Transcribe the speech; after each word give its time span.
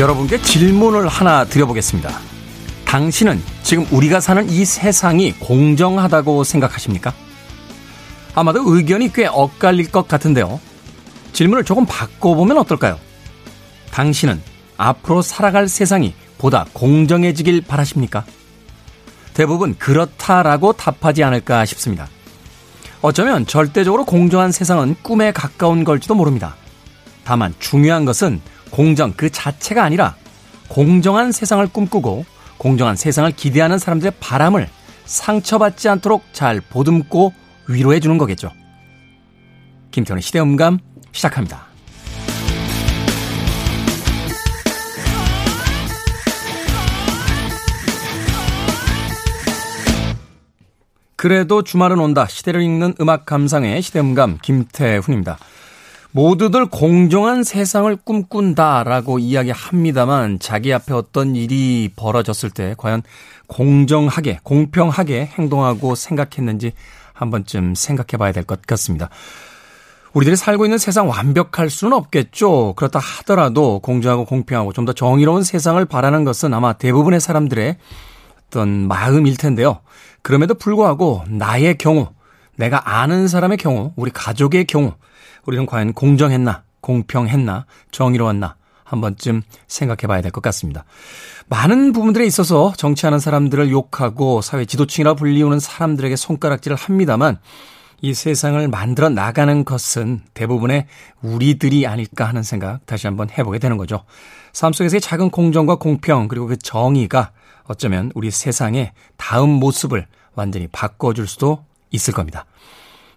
여러분께 0.00 0.40
질문을 0.40 1.08
하나 1.08 1.44
드려보겠습니다. 1.44 2.10
당신은 2.86 3.38
지금 3.62 3.86
우리가 3.90 4.18
사는 4.18 4.48
이 4.48 4.64
세상이 4.64 5.32
공정하다고 5.32 6.42
생각하십니까? 6.42 7.12
아마도 8.34 8.62
의견이 8.64 9.12
꽤 9.12 9.26
엇갈릴 9.26 9.90
것 9.90 10.08
같은데요. 10.08 10.58
질문을 11.34 11.64
조금 11.64 11.84
바꿔보면 11.84 12.56
어떨까요? 12.56 12.98
당신은 13.90 14.40
앞으로 14.78 15.20
살아갈 15.20 15.68
세상이 15.68 16.14
보다 16.38 16.64
공정해지길 16.72 17.60
바라십니까? 17.68 18.24
대부분 19.34 19.76
그렇다라고 19.76 20.72
답하지 20.72 21.24
않을까 21.24 21.66
싶습니다. 21.66 22.08
어쩌면 23.02 23.44
절대적으로 23.44 24.06
공정한 24.06 24.50
세상은 24.50 24.96
꿈에 25.02 25.30
가까운 25.30 25.84
걸지도 25.84 26.14
모릅니다. 26.14 26.56
다만 27.22 27.54
중요한 27.58 28.06
것은 28.06 28.40
공정 28.70 29.12
그 29.12 29.30
자체가 29.30 29.82
아니라 29.82 30.16
공정한 30.68 31.32
세상을 31.32 31.66
꿈꾸고 31.68 32.24
공정한 32.56 32.96
세상을 32.96 33.30
기대하는 33.32 33.78
사람들의 33.78 34.12
바람을 34.20 34.68
상처받지 35.04 35.88
않도록 35.88 36.24
잘 36.32 36.60
보듬고 36.60 37.32
위로해 37.68 38.00
주는 38.00 38.18
거겠죠. 38.18 38.50
김태훈의 39.90 40.22
시대음감 40.22 40.78
시작합니다. 41.12 41.66
그래도 51.16 51.62
주말은 51.62 51.98
온다. 51.98 52.26
시대를 52.26 52.62
읽는 52.62 52.94
음악 53.00 53.26
감상의 53.26 53.82
시대음감 53.82 54.38
김태훈입니다. 54.40 55.38
모두들 56.12 56.66
공정한 56.66 57.44
세상을 57.44 57.94
꿈꾼다라고 57.96 59.20
이야기합니다만 59.20 60.40
자기 60.40 60.72
앞에 60.72 60.92
어떤 60.92 61.36
일이 61.36 61.90
벌어졌을 61.94 62.50
때 62.50 62.74
과연 62.76 63.02
공정하게, 63.46 64.40
공평하게 64.42 65.26
행동하고 65.26 65.94
생각했는지 65.94 66.72
한 67.12 67.30
번쯤 67.30 67.74
생각해 67.74 68.18
봐야 68.18 68.32
될 68.32 68.44
것 68.44 68.62
같습니다. 68.62 69.08
우리들이 70.12 70.34
살고 70.34 70.64
있는 70.66 70.78
세상 70.78 71.08
완벽할 71.08 71.70
수는 71.70 71.92
없겠죠. 71.96 72.74
그렇다 72.74 72.98
하더라도 72.98 73.78
공정하고 73.78 74.24
공평하고 74.24 74.72
좀 74.72 74.84
더 74.86 74.92
정의로운 74.92 75.44
세상을 75.44 75.84
바라는 75.84 76.24
것은 76.24 76.52
아마 76.52 76.72
대부분의 76.72 77.20
사람들의 77.20 77.76
어떤 78.48 78.88
마음일 78.88 79.36
텐데요. 79.36 79.78
그럼에도 80.22 80.54
불구하고 80.54 81.22
나의 81.28 81.78
경우, 81.78 82.08
내가 82.56 82.98
아는 82.98 83.28
사람의 83.28 83.58
경우, 83.58 83.92
우리 83.94 84.10
가족의 84.10 84.64
경우, 84.64 84.94
우리는 85.46 85.66
과연 85.66 85.92
공정했나, 85.92 86.62
공평했나, 86.80 87.66
정의로웠나 87.90 88.56
한 88.84 89.00
번쯤 89.00 89.42
생각해 89.68 90.06
봐야 90.08 90.20
될 90.20 90.32
것 90.32 90.40
같습니다. 90.42 90.84
많은 91.48 91.92
부분들에 91.92 92.26
있어서 92.26 92.72
정치하는 92.76 93.18
사람들을 93.18 93.70
욕하고 93.70 94.40
사회 94.40 94.64
지도층이라 94.64 95.14
불리우는 95.14 95.60
사람들에게 95.60 96.16
손가락질을 96.16 96.76
합니다만 96.76 97.38
이 98.02 98.14
세상을 98.14 98.66
만들어 98.68 99.08
나가는 99.10 99.64
것은 99.64 100.22
대부분의 100.32 100.86
우리들이 101.22 101.86
아닐까 101.86 102.24
하는 102.26 102.42
생각 102.42 102.84
다시 102.86 103.06
한번 103.06 103.28
해보게 103.30 103.58
되는 103.58 103.76
거죠. 103.76 104.04
삶 104.52 104.72
속에서의 104.72 105.00
작은 105.00 105.30
공정과 105.30 105.76
공평 105.76 106.28
그리고 106.28 106.46
그 106.46 106.56
정의가 106.56 107.30
어쩌면 107.64 108.10
우리 108.14 108.30
세상의 108.30 108.92
다음 109.16 109.50
모습을 109.50 110.06
완전히 110.34 110.66
바꿔줄 110.68 111.28
수도 111.28 111.64
있을 111.90 112.14
겁니다. 112.14 112.46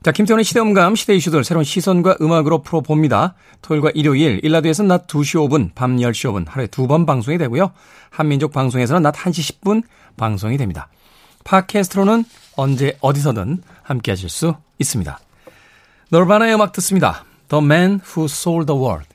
자, 0.03 0.12
김태훈의 0.12 0.44
시대음감, 0.44 0.96
시대 0.96 1.16
이슈들 1.16 1.46
새로운 1.46 1.64
시선과 1.64 2.18
음악으로 2.19 2.62
풀어봅니다. 2.62 3.36
토요일과 3.62 3.91
일요일, 3.96 4.41
일라드에서는 4.44 4.90
낮 4.90 5.08
2시 5.08 5.47
5분, 5.47 5.74
밤 5.75 5.96
10시 5.96 6.30
5분, 6.30 6.46
하루에 6.46 6.68
두 6.68 6.88
번 6.88 7.06
방송이 7.06 7.38
되고요. 7.38 7.72
한민족 8.09 8.52
방송에서는 8.52 9.02
낮 9.02 9.16
1시 9.16 9.62
10분 9.62 9.84
방송이 10.18 10.58
됩니다. 10.58 10.90
팟캐스트로는 11.46 12.25
언제 12.58 12.97
어디서든 13.00 13.64
함께 13.81 14.12
하실 14.12 14.28
수 14.28 14.56
있습니다. 14.78 15.19
놀바나의 16.09 16.53
음악 16.56 16.74
듣습니다. 16.74 17.24
The 17.47 17.64
Man 17.64 18.02
Who 18.06 18.25
Sold 18.25 18.68
the 18.68 18.78
World. 18.78 19.12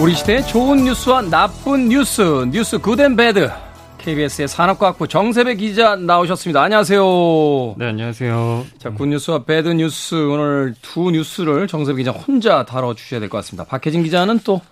우리 0.00 0.14
시대의 0.14 0.46
좋은 0.46 0.84
뉴스와 0.84 1.22
나쁜 1.22 1.88
뉴스, 1.88 2.22
뉴스 2.50 2.78
good 2.78 3.00
and 3.00 3.16
bad. 3.16 3.50
KBS의 3.98 4.48
산업과학부 4.48 5.06
정세배 5.08 5.56
기자 5.56 5.94
나오셨습니다. 5.94 6.62
안녕하세요. 6.62 7.74
네, 7.76 7.88
안녕하세요. 7.88 8.66
자, 8.78 8.90
good 8.90 9.12
news와 9.12 9.44
bad 9.44 9.68
news 9.68 10.14
오늘 10.14 10.74
두 10.80 11.10
뉴스를 11.10 11.66
정세배 11.68 11.98
기자 11.98 12.10
혼자 12.12 12.64
다뤄 12.64 12.94
주셔야 12.94 13.20
될 13.20 13.28
것 13.28 13.36
같습니다. 13.38 13.64
박혜진 13.64 14.02
기자는 14.02 14.40
또 14.42 14.62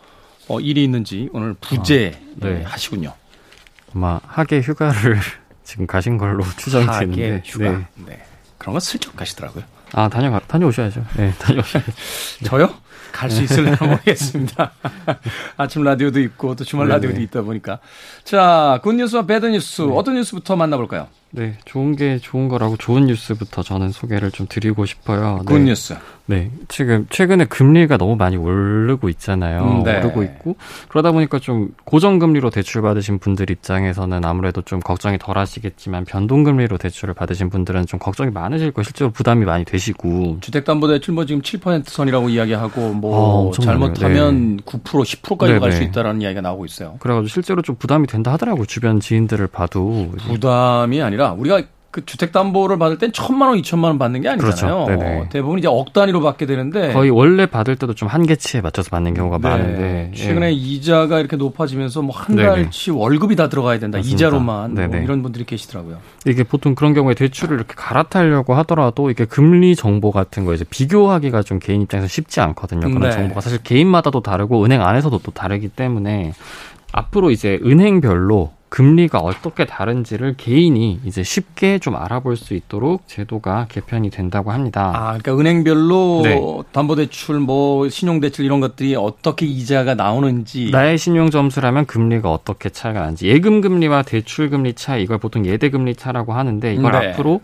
어, 0.49 0.61
일이 0.61 0.83
있는지 0.83 1.29
오늘 1.35 1.55
부재 1.61 2.15
아, 2.17 2.47
네. 2.47 2.63
하시군요. 2.63 3.13
아마 3.95 4.19
하계 4.27 4.63
휴가를 4.63 5.19
지금 5.63 5.87
가신 5.87 6.17
걸로 6.17 6.43
추정이 6.57 6.87
되는데. 6.87 7.33
하계 7.33 7.43
휴가. 7.45 7.71
네. 7.71 7.87
네. 8.07 8.23
그런 8.57 8.73
거 8.73 8.81
슬쩍 8.81 9.15
가시더라고요. 9.15 9.63
아, 9.93 10.09
다녀가, 10.09 10.41
다녀오셔야죠. 10.41 11.05
네, 11.17 11.33
다녀오셔야죠. 11.39 11.93
저요? 12.45 12.75
갈 13.13 13.31
수 13.31 13.43
있을려나 13.43 13.79
모르겠습니다. 13.81 14.71
아침 15.57 15.83
라디오도 15.83 16.21
있고 16.21 16.55
또 16.55 16.63
주말 16.65 16.89
라디오도 16.89 17.15
네네. 17.15 17.25
있다 17.25 17.43
보니까. 17.43 17.79
자, 18.23 18.81
굿뉴스와 18.83 19.25
배드뉴스 19.27 19.83
네. 19.83 19.89
어떤 19.95 20.15
뉴스부터 20.15 20.57
만나볼까요? 20.57 21.09
네, 21.31 21.55
좋은 21.67 21.95
게 21.95 22.19
좋은 22.19 22.49
거라고 22.49 22.77
좋은 22.77 23.07
뉴스부터 23.07 23.63
저는 23.63 23.91
소개를 23.91 24.31
좀 24.31 24.47
드리고 24.49 24.87
싶어요. 24.87 25.39
네. 25.47 25.55
굿뉴스. 25.55 25.95
네, 26.27 26.51
지금 26.69 27.07
최근에 27.09 27.47
금리가 27.47 27.97
너무 27.97 28.15
많이 28.17 28.37
오르고 28.37 29.09
있잖아요. 29.09 29.63
음, 29.65 29.83
네. 29.83 29.99
오르고 29.99 30.23
있고 30.25 30.57
그러다 30.89 31.11
보니까 31.13 31.39
좀 31.39 31.75
고정 31.85 32.19
금리로 32.19 32.51
대출 32.51 32.83
받으신 32.83 33.19
분들 33.19 33.51
입장에서는 33.51 34.23
아무래도 34.27 34.61
좀 34.61 34.79
걱정이 34.81 35.17
덜하시겠지만 35.19 36.05
변동 36.05 36.45
금리로 36.45 36.77
대출을 36.77 37.15
받으신 37.15 37.49
분들은 37.49 37.87
좀 37.87 37.99
걱정이 37.99 38.31
많으실 38.31 38.73
거 38.73 38.83
실제로 38.83 39.11
부담이 39.11 39.47
많이 39.47 39.65
되시고 39.65 40.39
주택담보대출 40.43 41.15
뭐 41.15 41.25
지금 41.25 41.41
7% 41.41 41.89
선이라고 41.89 42.29
이야기하고 42.29 42.93
뭐 42.93 43.49
어, 43.49 43.51
잘못하면 43.53 44.57
네. 44.59 44.63
9% 44.65 44.83
10%까지 44.83 45.59
갈 45.59 45.73
수 45.73 45.83
있다라는 45.83 46.21
이야기가 46.23 46.41
나오고 46.43 46.65
있어요. 46.67 46.97
그래가지고 46.99 47.29
실제로 47.29 47.63
좀 47.63 47.77
부담이 47.77 48.07
된다 48.07 48.33
하더라고요. 48.33 48.67
주변 48.67 49.01
지인들을 49.01 49.47
봐도 49.47 50.11
부담이 50.19 51.01
아니라 51.01 51.18
우리가 51.33 51.63
그 51.91 52.05
주택담보를 52.05 52.79
받을 52.79 52.99
땐 52.99 53.13
천만 53.15 53.49
원, 53.49 53.57
이천만 53.59 53.89
원 53.93 53.99
받는 53.99 54.21
게 54.21 54.29
아니잖아요. 54.29 54.85
그렇죠. 54.85 55.27
대부분 55.31 55.59
이제 55.59 55.69
억 55.69 55.95
단위로 55.95 56.21
받게 56.21 56.45
되는데 56.45 56.93
거의 56.93 57.09
원래 57.09 57.47
받을 57.47 57.77
때도 57.77 57.95
좀 57.95 58.09
한계치에 58.11 58.61
맞춰서 58.61 58.91
받는 58.91 59.15
경우가 59.15 59.39
네. 59.39 59.49
많은데 59.49 60.13
최근에 60.15 60.49
예. 60.49 60.53
이자가 60.53 61.19
이렇게 61.19 61.37
높아지면서 61.37 62.03
뭐 62.03 62.15
한 62.15 62.37
달치 62.37 62.91
월급이 62.91 63.37
다 63.37 63.49
들어가야 63.49 63.79
된다. 63.79 63.97
맞습니다. 63.99 64.15
이자로만 64.15 64.75
뭐 64.75 64.85
이런 64.99 65.23
분들이 65.23 65.45
계시더라고요. 65.45 65.97
이게 66.27 66.43
보통 66.45 66.75
그런 66.75 66.93
경우에 66.93 67.15
대출을 67.15 67.57
이렇게 67.57 67.73
갈아타려고 67.75 68.53
하더라도 68.57 69.09
이게 69.11 69.25
금리 69.25 69.75
정보 69.75 70.13
같은 70.13 70.45
거 70.45 70.53
이제 70.53 70.67
비교하기가 70.69 71.43
좀 71.43 71.59
개인 71.59 71.81
입장에서 71.81 72.07
쉽지 72.07 72.41
않거든요. 72.43 72.81
그런 72.83 73.01
네. 73.01 73.11
정보가 73.13 73.41
사실 73.41 73.63
개인마다도 73.63 74.21
다르고 74.21 74.63
은행 74.63 74.83
안에서도 74.83 75.19
또 75.23 75.31
다르기 75.33 75.69
때문에 75.71 76.35
앞으로 76.93 77.31
이제 77.31 77.59
은행별로 77.65 78.58
금리가 78.69 79.19
어떻게 79.19 79.65
다른지를 79.65 80.35
개인이 80.37 81.01
이제 81.05 81.23
쉽게 81.23 81.79
좀 81.79 81.97
알아볼 81.97 82.37
수 82.37 82.55
있도록 82.55 83.07
제도가 83.07 83.67
개편이 83.69 84.11
된다고 84.11 84.53
합니다. 84.53 84.93
아, 84.95 85.19
그러니까 85.19 85.39
은행별로 85.39 86.21
네. 86.25 86.41
담보대출, 86.73 87.41
뭐 87.41 87.89
신용대출 87.89 88.45
이런 88.45 88.61
것들이 88.61 88.95
어떻게 88.95 89.47
이자가 89.47 89.95
나오는지 89.95 90.71
나의 90.71 90.99
신용 90.99 91.31
점수라면 91.31 91.87
금리가 91.87 92.31
어떻게 92.31 92.69
차이가 92.69 93.01
나는지 93.01 93.27
예금 93.27 93.61
금리와 93.61 94.03
대출 94.03 94.51
금리 94.51 94.75
차이 94.75 95.03
이걸 95.03 95.19
보통 95.19 95.47
예대 95.47 95.71
금리 95.71 95.95
차라고 95.95 96.35
하는데 96.35 96.75
이걸 96.75 96.93
네. 96.93 97.13
앞으로 97.13 97.41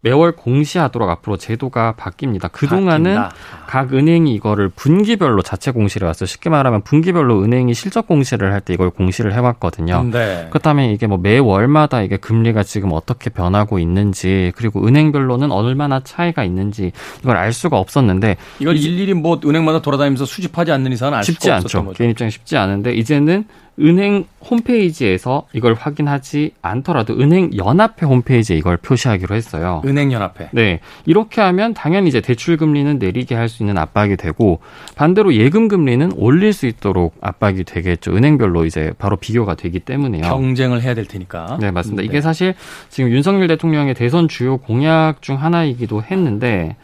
매월 0.00 0.32
공시하도록 0.32 1.10
앞으로 1.10 1.36
제도가 1.36 1.94
바뀝니다. 1.98 2.52
그동안은 2.52 3.16
바뀐다. 3.16 3.34
각 3.66 3.92
은행이 3.92 4.32
이거를 4.34 4.68
분기별로 4.68 5.42
자체 5.42 5.72
공시를 5.72 6.06
해왔어요. 6.06 6.26
쉽게 6.26 6.50
말하면 6.50 6.82
분기별로 6.82 7.42
은행이 7.42 7.74
실적 7.74 8.06
공시를 8.06 8.52
할 8.52 8.60
때 8.60 8.74
이걸 8.74 8.90
공시를 8.90 9.32
해왔거든요. 9.34 10.04
네. 10.12 10.46
그렇다면 10.50 10.90
이게 10.90 11.06
뭐 11.06 11.18
매월마다 11.18 12.02
이게 12.02 12.16
금리가 12.16 12.62
지금 12.64 12.90
어떻게 12.92 13.30
변하고 13.30 13.78
있는지 13.78 14.52
그리고 14.56 14.86
은행별로는 14.86 15.50
얼마나 15.52 16.00
차이가 16.00 16.44
있는지 16.44 16.92
이걸 17.22 17.36
알 17.36 17.52
수가 17.52 17.78
없었는데 17.78 18.36
이걸 18.60 18.76
일일이 18.76 19.14
뭐 19.14 19.40
은행마다 19.44 19.80
돌아다니면서 19.82 20.26
수집하지 20.26 20.70
않는 20.72 20.92
이상은 20.92 21.14
알 21.18 21.24
쉽지 21.24 21.50
않죠. 21.50 21.84
거죠. 21.84 21.96
개인 21.96 22.10
입장에 22.10 22.30
쉽지 22.30 22.56
않은데 22.56 22.94
이제는 22.94 23.44
은행 23.80 24.24
홈페이지에서 24.48 25.46
이걸 25.52 25.74
확인하지 25.74 26.52
않더라도 26.62 27.20
은행 27.20 27.50
연합회 27.56 28.06
홈페이지에 28.06 28.56
이걸 28.56 28.76
표시하기로 28.76 29.34
했어요. 29.34 29.82
은행 29.84 30.12
연합회. 30.12 30.50
네. 30.52 30.80
이렇게 31.06 31.40
하면 31.40 31.74
당연히 31.74 32.08
이제 32.08 32.20
대출 32.20 32.56
금리는 32.56 32.98
내리게 32.98 33.34
할 33.34 33.48
수 33.48 33.62
있는 33.62 33.78
압박이 33.78 34.16
되고 34.16 34.60
반대로 34.94 35.34
예금 35.34 35.68
금리는 35.68 36.12
올릴 36.16 36.52
수 36.52 36.66
있도록 36.66 37.16
압박이 37.22 37.64
되겠죠. 37.64 38.14
은행별로 38.14 38.66
이제 38.66 38.92
바로 38.98 39.16
비교가 39.16 39.54
되기 39.54 39.80
때문에요. 39.80 40.22
경쟁을 40.22 40.82
해야 40.82 40.94
될 40.94 41.06
테니까. 41.06 41.56
네, 41.60 41.70
맞습니다. 41.70 42.02
네. 42.02 42.06
이게 42.06 42.20
사실 42.20 42.54
지금 42.90 43.10
윤석열 43.10 43.48
대통령의 43.48 43.94
대선 43.94 44.28
주요 44.28 44.58
공약 44.58 45.22
중 45.22 45.42
하나이기도 45.42 46.02
했는데 46.02 46.76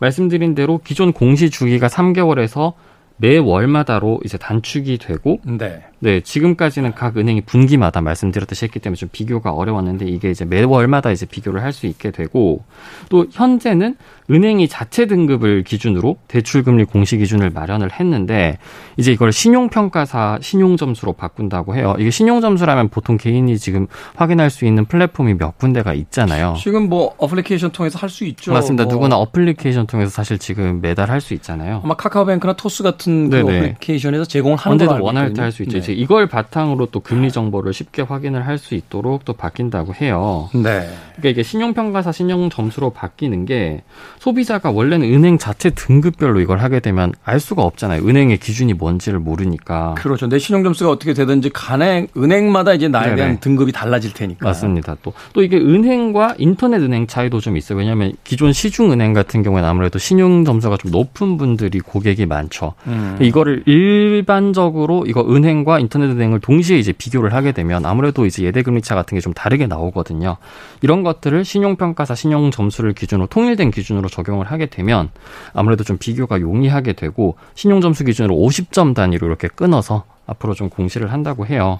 말씀드린 0.00 0.54
대로 0.54 0.78
기존 0.82 1.12
공시 1.12 1.50
주기가 1.50 1.88
3개월에서 1.88 2.72
매월마다로 3.16 4.20
이제 4.24 4.38
단축이 4.38 4.98
되고 4.98 5.40
네. 5.44 5.84
네, 6.00 6.20
지금까지는 6.20 6.94
각 6.94 7.16
은행이 7.16 7.42
분기마다 7.42 8.00
말씀드렸듯이 8.00 8.64
했기 8.64 8.80
때문에 8.80 8.96
좀 8.96 9.08
비교가 9.12 9.52
어려웠는데 9.52 10.06
이게 10.06 10.30
이제 10.30 10.44
매월마다 10.44 11.12
이제 11.12 11.26
비교를 11.26 11.62
할 11.62 11.72
수 11.72 11.86
있게 11.86 12.10
되고 12.10 12.62
또 13.08 13.26
현재는 13.30 13.96
은행이 14.32 14.66
자체 14.68 15.06
등급을 15.06 15.62
기준으로 15.62 16.16
대출 16.26 16.62
금리 16.62 16.84
공시 16.84 17.18
기준을 17.18 17.50
마련을 17.50 17.92
했는데 17.92 18.56
이제 18.96 19.12
이걸 19.12 19.30
신용 19.32 19.68
평가사 19.68 20.38
신용 20.40 20.76
점수로 20.78 21.12
바꾼다고 21.12 21.76
해요. 21.76 21.94
이게 21.98 22.10
신용 22.10 22.40
점수라면 22.40 22.88
보통 22.88 23.18
개인이 23.18 23.58
지금 23.58 23.86
확인할 24.16 24.48
수 24.50 24.64
있는 24.64 24.86
플랫폼이 24.86 25.34
몇 25.34 25.58
군데가 25.58 25.92
있잖아요. 25.94 26.54
지금 26.58 26.88
뭐 26.88 27.14
어플리케이션 27.18 27.70
통해서 27.72 27.98
할 27.98 28.08
수 28.08 28.24
있죠. 28.26 28.52
맞습니다. 28.52 28.84
뭐. 28.84 28.92
누구나 28.92 29.16
어플리케이션 29.16 29.86
통해서 29.86 30.10
사실 30.10 30.38
지금 30.38 30.80
매달 30.80 31.10
할 31.10 31.20
수 31.20 31.34
있잖아요. 31.34 31.80
아마 31.84 31.94
카카오뱅크나 31.94 32.54
토스 32.54 32.82
같은 32.82 33.30
그 33.30 33.40
어플리케이션에서 33.40 34.24
제공을 34.24 34.56
하는 34.58 34.72
언제든 34.74 35.00
원할 35.00 35.32
때 35.32 35.40
할 35.42 35.52
수 35.52 35.62
있죠. 35.62 35.80
네. 35.80 35.92
이걸 35.92 36.26
바탕으로 36.26 36.86
또 36.86 37.00
금리 37.00 37.30
정보를 37.30 37.72
쉽게 37.72 38.02
확인을 38.02 38.46
할 38.46 38.58
수 38.58 38.74
있도록 38.74 39.24
또 39.24 39.32
바뀐다고 39.32 39.94
해요. 39.94 40.48
네. 40.54 40.88
그러니까 41.16 41.28
이게 41.28 41.42
신용평가사 41.42 42.12
신용 42.12 42.48
점수로 42.50 42.90
바뀌는 42.90 43.44
게 43.46 43.82
소비자가 44.26 44.70
원래는 44.70 45.12
은행 45.12 45.36
자체 45.36 45.70
등급별로 45.70 46.38
이걸 46.38 46.58
하게 46.58 46.78
되면 46.78 47.12
알 47.24 47.40
수가 47.40 47.62
없잖아요. 47.62 48.06
은행의 48.06 48.38
기준이 48.38 48.72
뭔지를 48.72 49.18
모르니까. 49.18 49.94
그렇죠. 49.98 50.28
내 50.28 50.38
신용 50.38 50.62
점수가 50.62 50.88
어떻게 50.92 51.12
되든지 51.12 51.50
간에 51.50 52.06
은행마다 52.16 52.74
이제 52.74 52.86
나에 52.86 53.06
네네. 53.06 53.16
대한 53.16 53.40
등급이 53.40 53.72
달라질 53.72 54.12
테니까. 54.14 54.46
맞습니다. 54.46 54.96
또, 55.02 55.12
또 55.32 55.42
이게 55.42 55.56
은행과 55.56 56.36
인터넷 56.38 56.80
은행 56.82 57.08
차이도 57.08 57.40
좀 57.40 57.56
있어요. 57.56 57.78
왜냐하면 57.78 58.12
기존 58.22 58.52
시중은행 58.52 59.12
같은 59.12 59.42
경우에는 59.42 59.68
아무래도 59.68 59.98
신용 59.98 60.44
점수가 60.44 60.76
좀 60.76 60.92
높은 60.92 61.36
분들이 61.36 61.80
고객이 61.80 62.26
많죠. 62.26 62.74
음. 62.86 63.18
이거를 63.20 63.64
일반적으로 63.66 65.04
이거 65.08 65.26
은행과 65.28 65.80
인터넷 65.80 66.06
은행을 66.06 66.38
동시에 66.38 66.78
이제 66.78 66.92
비교를 66.92 67.34
하게 67.34 67.50
되면 67.50 67.84
아무래도 67.84 68.24
이제 68.24 68.44
예대금리차 68.44 68.94
같은 68.94 69.16
게 69.16 69.22
좀 69.22 69.32
다르게 69.32 69.66
나오거든요. 69.66 70.36
이런 70.80 71.02
것들을 71.02 71.44
신용평가사 71.44 72.14
신용 72.14 72.50
점수를 72.52 72.92
기준으로 72.92 73.26
통일된 73.26 73.70
기준으로 73.72 74.11
적용을 74.12 74.46
하게 74.46 74.66
되면 74.66 75.08
아무래도 75.54 75.82
좀 75.82 75.96
비교가 75.98 76.40
용이하게 76.40 76.92
되고 76.92 77.36
신용 77.54 77.80
점수 77.80 78.04
기준으로 78.04 78.34
50점 78.36 78.94
단위로 78.94 79.26
이렇게 79.26 79.48
끊어서 79.48 80.04
앞으로 80.26 80.54
좀 80.54 80.68
공시를 80.68 81.12
한다고 81.12 81.46
해요. 81.46 81.78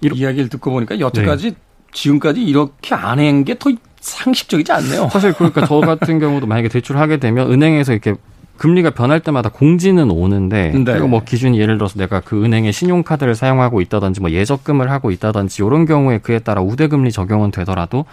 이런 0.00 0.16
이야기를 0.18 0.48
듣고 0.48 0.70
보니까 0.70 1.00
여태까지 1.00 1.50
네. 1.50 1.56
지금까지 1.92 2.42
이렇게 2.44 2.94
안 2.94 3.18
한 3.18 3.44
게 3.44 3.54
더 3.58 3.70
상식적이지 4.00 4.72
않네요. 4.72 5.08
사실 5.10 5.32
그러니까 5.34 5.66
저 5.66 5.80
같은 5.80 6.18
경우도 6.20 6.46
만약에 6.46 6.68
대출하게 6.68 7.18
되면 7.18 7.52
은행에서 7.52 7.92
이렇게 7.92 8.14
금리가 8.60 8.90
변할 8.90 9.20
때마다 9.20 9.48
공지는 9.48 10.10
오는데 10.10 10.72
네. 10.72 10.84
그리고 10.84 11.08
뭐 11.08 11.24
기준이 11.24 11.58
예를 11.58 11.78
들어서 11.78 11.98
내가 11.98 12.20
그 12.20 12.44
은행의 12.44 12.74
신용카드를 12.74 13.34
사용하고 13.34 13.80
있다든지 13.80 14.20
뭐 14.20 14.30
예적금을 14.30 14.90
하고 14.90 15.10
있다든지 15.10 15.62
이런 15.64 15.86
경우에 15.86 16.18
그에 16.18 16.40
따라 16.40 16.60
우대금리 16.60 17.10
적용은 17.10 17.52
되더라도 17.52 18.04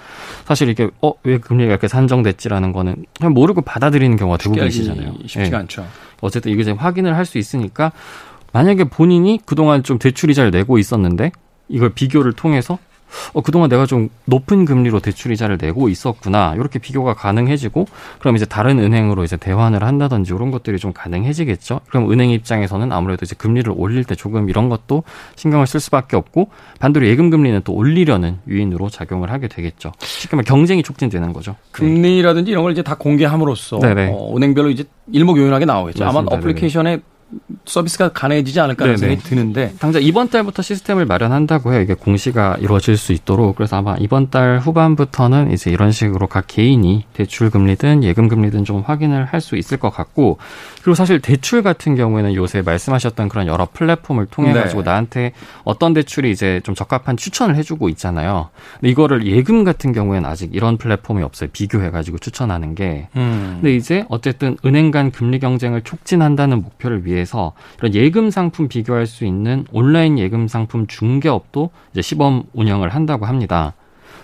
사실 0.45 0.69
이게 0.69 0.89
어 1.01 1.11
왜 1.23 1.37
금리가 1.39 1.69
이렇게 1.71 1.89
산정됐지라는 1.89 2.71
거는 2.71 3.03
그냥 3.17 3.33
모르고 3.33 3.59
받아들이는 3.61 4.15
경우가 4.15 4.37
대부분이시잖아요. 4.37 5.15
쉽지가 5.25 5.49
네. 5.49 5.55
않죠. 5.57 5.85
어쨌든 6.21 6.53
이게 6.53 6.61
이제 6.61 6.71
확인을 6.71 7.17
할 7.17 7.25
수 7.25 7.37
있으니까 7.37 7.91
만약에 8.53 8.85
본인이 8.85 9.41
그동안 9.45 9.83
좀 9.83 9.99
대출 9.99 10.29
이자를 10.29 10.51
내고 10.51 10.77
있었는데 10.77 11.33
이걸 11.67 11.89
비교를 11.89 12.31
통해서 12.31 12.79
어, 13.33 13.41
그동안 13.41 13.69
내가 13.69 13.85
좀 13.85 14.09
높은 14.25 14.65
금리로 14.65 14.99
대출 14.99 15.31
이자를 15.31 15.57
내고 15.59 15.89
있었구나. 15.89 16.53
이렇게 16.55 16.79
비교가 16.79 17.13
가능해지고, 17.13 17.85
그럼 18.19 18.35
이제 18.35 18.45
다른 18.45 18.79
은행으로 18.79 19.23
이제 19.23 19.37
대환을 19.37 19.83
한다든지 19.83 20.33
이런 20.33 20.51
것들이 20.51 20.77
좀 20.77 20.93
가능해지겠죠. 20.93 21.81
그럼 21.89 22.11
은행 22.11 22.29
입장에서는 22.29 22.91
아무래도 22.91 23.25
이제 23.25 23.35
금리를 23.37 23.71
올릴 23.75 24.03
때 24.03 24.15
조금 24.15 24.49
이런 24.49 24.69
것도 24.69 25.03
신경을 25.35 25.67
쓸 25.67 25.79
수밖에 25.79 26.15
없고, 26.15 26.49
반대로 26.79 27.07
예금 27.07 27.29
금리는 27.29 27.61
또 27.63 27.73
올리려는 27.73 28.39
유인으로 28.47 28.89
작용을 28.89 29.31
하게 29.31 29.47
되겠죠. 29.47 29.91
쉽게 29.99 30.35
말해 30.35 30.45
경쟁이 30.47 30.83
촉진되는 30.83 31.33
거죠. 31.33 31.51
네. 31.51 31.57
금리라든지 31.71 32.51
이런 32.51 32.63
걸 32.63 32.71
이제 32.71 32.81
다 32.81 32.95
공개함으로써 32.95 33.79
어, 34.11 34.35
은행별로 34.35 34.69
이제 34.69 34.83
일목요연하게 35.11 35.65
나오겠죠. 35.65 36.03
맞습니다. 36.03 36.33
아마 36.33 36.37
어플리케이션에 36.37 36.83
네네. 36.83 37.01
서비스가 37.65 38.09
가능해지지 38.09 38.59
않을까라는 38.61 38.95
네네. 38.95 39.15
생각이 39.15 39.29
드는데 39.29 39.73
당장 39.79 40.01
이번 40.01 40.29
달부터 40.29 40.61
시스템을 40.61 41.05
마련한다고 41.05 41.73
해요. 41.73 41.81
이게 41.81 41.93
공시가 41.93 42.55
이루어질 42.61 42.95
수 42.95 43.11
있도록 43.11 43.55
그래서 43.57 43.75
아마 43.75 43.95
이번 43.99 44.29
달 44.29 44.59
후반부터는 44.59 45.51
이제 45.51 45.69
이런 45.69 45.91
식으로 45.91 46.27
각 46.27 46.45
개인이 46.47 47.05
대출 47.13 47.49
금리든 47.49 48.03
예금 48.03 48.29
금리든 48.29 48.63
좀 48.65 48.81
확인을 48.81 49.25
할 49.25 49.37
수 49.41 49.55
있을 49.55 49.77
것 49.77 49.91
같고 49.91 50.39
그리고 50.81 50.95
사실 50.95 51.19
대출 51.21 51.61
같은 51.61 51.95
경우에는 51.95 52.33
요새 52.33 52.63
말씀하셨던 52.63 53.29
그런 53.29 53.45
여러 53.47 53.67
플랫폼을 53.71 54.25
통해 54.25 54.51
가지고 54.51 54.81
네. 54.81 54.89
나한테 54.89 55.31
어떤 55.63 55.93
대출이 55.93 56.31
이제 56.31 56.59
좀 56.63 56.73
적합한 56.73 57.17
추천을 57.17 57.55
해주고 57.55 57.87
있잖아요. 57.89 58.49
근데 58.79 58.89
이거를 58.89 59.27
예금 59.27 59.63
같은 59.63 59.93
경우에는 59.93 60.27
아직 60.27 60.55
이런 60.55 60.77
플랫폼이 60.77 61.21
없어요. 61.21 61.49
비교해 61.53 61.91
가지고 61.91 62.17
추천하는 62.17 62.73
게. 62.73 63.09
음. 63.15 63.59
근데 63.61 63.75
이제 63.75 64.05
어쨌든 64.09 64.57
은행 64.65 64.89
간 64.89 65.11
금리 65.11 65.39
경쟁을 65.39 65.81
촉진한다는 65.83 66.61
목표를 66.63 67.05
위해 67.05 67.16
위해서 67.17 67.53
이런 67.79 67.93
예금 67.93 68.31
상품 68.31 68.67
비교할 68.67 69.05
수 69.05 69.25
있는 69.25 69.65
온라인 69.71 70.17
예금 70.17 70.47
상품 70.47 70.87
중개업도 70.87 71.71
이제 71.91 72.01
시범 72.01 72.43
운영을 72.53 72.89
한다고 72.89 73.25
합니다. 73.25 73.73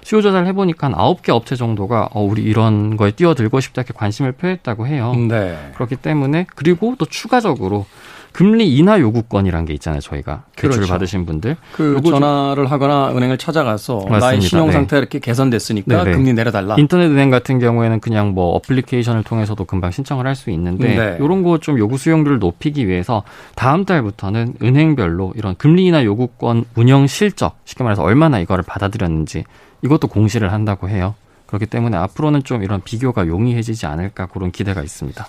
수요 0.03 0.21
조사를 0.21 0.45
해보니까 0.47 0.87
한 0.87 0.93
아홉 0.95 1.21
개 1.21 1.31
업체 1.31 1.55
정도가 1.55 2.09
어, 2.13 2.21
우리 2.21 2.43
이런 2.43 2.97
거에 2.97 3.11
뛰어들고 3.11 3.59
싶다 3.59 3.81
이렇게 3.81 3.93
관심을 3.97 4.33
표했다고 4.33 4.87
해요. 4.87 5.13
네. 5.15 5.57
그렇기 5.75 5.95
때문에 5.97 6.45
그리고 6.55 6.95
또 6.97 7.05
추가적으로 7.05 7.85
금리 8.33 8.75
인하 8.75 8.99
요구권이라는 8.99 9.65
게 9.65 9.73
있잖아요. 9.75 10.01
저희가 10.01 10.43
대출을 10.55 10.75
그렇죠. 10.77 10.91
받으신 10.93 11.25
분들 11.25 11.55
그 11.71 12.01
전화를 12.03 12.69
하거나 12.71 13.11
은행을 13.15 13.37
찾아가서 13.37 13.95
맞습니다. 13.97 14.19
나의 14.19 14.41
신용 14.41 14.67
네. 14.67 14.73
상태 14.73 14.95
가 14.95 14.99
이렇게 14.99 15.19
개선됐으니까 15.19 16.03
네네. 16.03 16.17
금리 16.17 16.33
내려달라. 16.33 16.75
인터넷 16.77 17.05
은행 17.05 17.29
같은 17.29 17.59
경우에는 17.59 17.99
그냥 17.99 18.33
뭐 18.33 18.55
어플리케이션을 18.55 19.23
통해서도 19.23 19.63
금방 19.65 19.91
신청을 19.91 20.25
할 20.27 20.33
수 20.35 20.49
있는데 20.49 20.95
네. 20.95 21.17
이런 21.23 21.43
거 21.43 21.59
좀 21.59 21.77
요구 21.77 21.97
수용률을 21.97 22.39
높이기 22.39 22.87
위해서 22.87 23.23
다음 23.55 23.85
달부터는 23.85 24.55
은행별로 24.63 25.33
이런 25.35 25.55
금리 25.55 25.85
인하 25.85 26.03
요구권 26.03 26.65
운영 26.75 27.05
실적 27.07 27.57
쉽게 27.65 27.83
말해서 27.83 28.01
얼마나 28.03 28.39
이거를 28.39 28.63
받아들였는지 28.67 29.43
이것도 29.83 30.07
공시를 30.07 30.51
한다고 30.51 30.89
해요. 30.89 31.13
그렇기 31.45 31.67
때문에 31.67 31.95
앞으로는 31.97 32.43
좀 32.43 32.63
이런 32.63 32.81
비교가 32.81 33.27
용이해지지 33.27 33.85
않을까 33.85 34.25
그런 34.25 34.49
기대가 34.51 34.81
있습니다. 34.81 35.27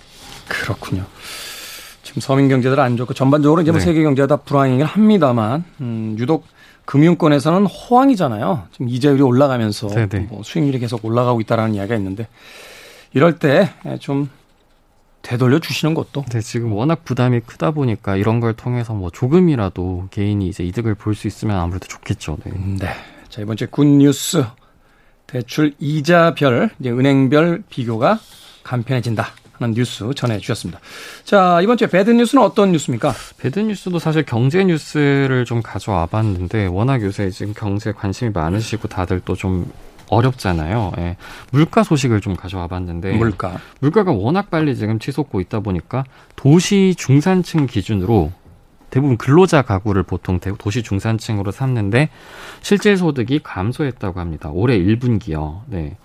그렇군요. 0.48 1.04
지금 2.04 2.20
서민 2.20 2.48
경제들 2.48 2.78
안 2.78 2.96
좋고 2.96 3.14
전반적으로 3.14 3.62
이제 3.62 3.70
뭐 3.72 3.80
네. 3.80 3.84
세계 3.86 4.02
경제가 4.02 4.26
다 4.28 4.36
불황이긴 4.36 4.84
합니다만 4.86 5.64
음, 5.80 6.14
유독 6.18 6.46
금융권에서는 6.84 7.66
호황이잖아요. 7.66 8.68
지금 8.72 8.88
이자율이 8.88 9.22
올라가면서 9.22 9.88
네, 9.88 10.06
네. 10.06 10.20
뭐 10.20 10.42
수익률이 10.44 10.78
계속 10.78 11.04
올라가고 11.04 11.40
있다라는 11.40 11.74
이야기가 11.74 11.96
있는데 11.96 12.28
이럴 13.12 13.38
때 13.38 13.70
좀 14.00 14.28
되돌려 15.22 15.58
주시는 15.58 15.94
것도 15.94 16.26
네, 16.30 16.42
지금 16.42 16.74
워낙 16.74 17.02
부담이 17.04 17.40
크다 17.40 17.70
보니까 17.70 18.16
이런 18.16 18.40
걸 18.40 18.52
통해서 18.52 18.92
뭐 18.92 19.08
조금이라도 19.10 20.08
개인이 20.10 20.46
이제 20.46 20.62
이득을 20.64 20.94
볼 20.96 21.14
수 21.14 21.26
있으면 21.26 21.56
아무래도 21.58 21.86
좋겠죠. 21.88 22.36
네. 22.44 22.52
네. 22.80 22.88
자, 23.30 23.40
이번 23.40 23.56
주에 23.56 23.66
굿뉴스 23.70 24.44
대출 25.26 25.72
이자별 25.78 26.68
이제 26.78 26.90
은행별 26.90 27.62
비교가 27.70 28.20
간편해진다. 28.64 29.28
하는 29.58 29.74
뉴스 29.74 30.10
전해주셨습니다. 30.14 30.80
자, 31.24 31.60
이번 31.62 31.76
주에 31.76 31.88
bad 31.88 32.10
news는 32.10 32.42
어떤 32.42 32.72
뉴스입니까? 32.72 33.12
bad 33.38 33.60
news도 33.60 33.98
사실 33.98 34.24
경제 34.24 34.64
뉴스를 34.64 35.44
좀 35.44 35.62
가져와 35.62 36.06
봤는데 36.06 36.66
워낙 36.66 37.02
요새 37.02 37.30
지금 37.30 37.54
경제에 37.54 37.92
관심이 37.92 38.30
많으시고 38.32 38.88
다들 38.88 39.20
또좀 39.20 39.70
어렵잖아요. 40.08 40.92
예. 40.98 41.16
물가 41.50 41.82
소식을 41.82 42.20
좀 42.20 42.36
가져와 42.36 42.66
봤는데 42.66 43.18
물가가 43.80 44.12
워낙 44.12 44.50
빨리 44.50 44.76
지금 44.76 44.98
치솟고 44.98 45.40
있다 45.40 45.60
보니까 45.60 46.04
도시 46.36 46.94
중산층 46.96 47.66
기준으로 47.66 48.32
대부분 48.90 49.16
근로자 49.16 49.62
가구를 49.62 50.04
보통 50.04 50.38
도시 50.58 50.82
중산층으로 50.82 51.50
삼는데 51.50 52.10
실질 52.60 52.96
소득이 52.96 53.40
감소했다고 53.42 54.20
합니다. 54.20 54.50
올해 54.52 54.78
1분기요. 54.78 55.62
네. 55.66 55.96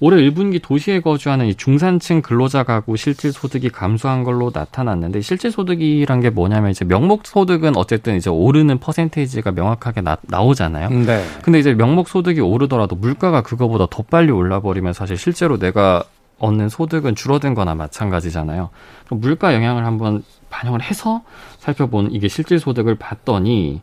올해 0.00 0.22
1분기 0.22 0.60
도시에 0.60 1.00
거주하는 1.00 1.46
이 1.46 1.54
중산층 1.54 2.22
근로자 2.22 2.64
가구 2.64 2.96
실질 2.96 3.32
소득이 3.32 3.70
감소한 3.70 4.24
걸로 4.24 4.50
나타났는데 4.52 5.20
실질 5.20 5.50
소득이란 5.50 6.20
게 6.20 6.30
뭐냐면 6.30 6.70
이제 6.70 6.84
명목 6.84 7.26
소득은 7.26 7.76
어쨌든 7.76 8.16
이제 8.16 8.28
오르는 8.28 8.78
퍼센테이지가 8.78 9.52
명확하게 9.52 10.02
나, 10.02 10.18
나오잖아요. 10.22 10.90
네. 10.90 11.24
근데 11.42 11.58
이제 11.58 11.74
명목 11.74 12.08
소득이 12.08 12.40
오르더라도 12.40 12.96
물가가 12.96 13.42
그거보다 13.42 13.86
더 13.90 14.02
빨리 14.02 14.30
올라 14.30 14.60
버리면 14.60 14.92
사실 14.92 15.16
실제로 15.16 15.58
내가 15.58 16.04
얻는 16.38 16.68
소득은 16.68 17.14
줄어든 17.14 17.54
거나 17.54 17.74
마찬가지잖아요. 17.74 18.68
물가 19.08 19.54
영향을 19.54 19.86
한번 19.86 20.22
반영을 20.50 20.82
해서 20.82 21.22
살펴본 21.58 22.10
이게 22.12 22.28
실질 22.28 22.58
소득을 22.58 22.96
봤더니 22.96 23.80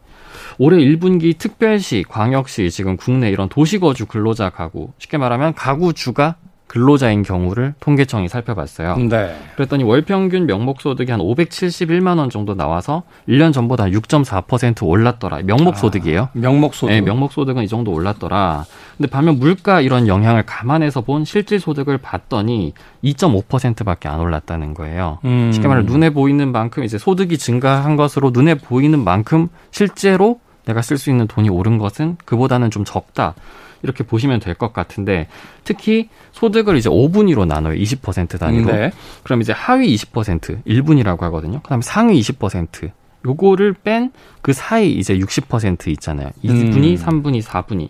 올해 0.57 0.77
1분기 0.77 1.37
특별시, 1.37 2.03
광역시 2.07 2.69
지금 2.71 2.97
국내 2.97 3.29
이런 3.29 3.49
도시거주 3.49 4.05
근로자 4.05 4.49
가구 4.49 4.93
쉽게 4.97 5.17
말하면 5.17 5.53
가구주가 5.53 6.35
근로자인 6.67 7.22
경우를 7.22 7.75
통계청이 7.79 8.29
살펴봤어요. 8.29 8.98
네. 8.98 9.36
그랬더니 9.55 9.84
월 9.84 10.01
평균 10.01 10.48
명목 10.48 10.82
소득이 10.82 11.12
한 11.12 11.20
571만 11.20 12.17
원 12.17 12.29
정도 12.29 12.55
나와서 12.55 13.03
1년 13.27 13.53
전보다 13.53 13.86
6.4% 13.86 14.88
올랐더라. 14.88 15.41
명목 15.43 15.75
아, 15.75 15.77
소득이에요. 15.77 16.22
아, 16.24 16.29
명목 16.34 16.74
소득. 16.74 16.93
네, 16.93 17.01
명목 17.01 17.32
소득은 17.32 17.63
이 17.63 17.67
정도 17.67 17.91
올랐더라. 17.91 18.65
근데 18.98 19.10
반면 19.10 19.38
물가 19.38 19.82
이런 19.82 20.08
영향을 20.08 20.43
감안해서 20.43 21.01
본 21.01 21.25
실질 21.25 21.60
소득을 21.60 22.00
봤더니 22.00 22.74
2.5%밖에 23.03 24.10
안 24.10 24.20
올랐다는 24.20 24.74
거예요. 24.74 25.20
음. 25.25 25.51
쉽게 25.53 25.67
말해 25.67 25.84
눈에 25.84 26.10
보이는 26.10 26.51
만큼 26.51 26.84
이제 26.84 26.98
소득이 26.98 27.38
증가한 27.38 27.96
것으로 27.96 28.32
눈에 28.32 28.55
보이는 28.55 29.03
만큼 29.03 29.50
실제로 29.72 30.39
내가 30.65 30.82
쓸 30.82 30.98
수 30.98 31.10
있는 31.10 31.27
돈이 31.27 31.50
오른 31.50 31.77
것은 31.77 32.17
그보다는 32.25 32.72
좀 32.72 32.86
적다. 32.86 33.36
이렇게 33.83 34.03
보시면 34.03 34.39
될 34.39 34.55
것 34.55 34.71
같은데 34.73 35.27
특히 35.63 36.09
소득을 36.31 36.77
이제 36.77 36.89
5분위로 36.89 37.45
나눠요. 37.45 37.75
20% 37.75 38.39
단위로. 38.39 38.71
네. 38.71 38.91
그럼 39.23 39.41
이제 39.41 39.51
하위 39.53 39.93
20% 39.95 40.63
1분이라고 40.65 41.19
하거든요. 41.21 41.59
그다음에 41.61 41.81
상위 41.83 42.19
20% 42.19 42.89
요거를 43.25 43.73
뺀 43.83 44.11
그 44.41 44.51
사이 44.53 44.91
이제 44.91 45.17
60% 45.17 45.87
있잖아요. 45.89 46.29
2분위, 46.43 46.97
음. 46.99 47.05
3분위, 47.23 47.41
4분위. 47.41 47.89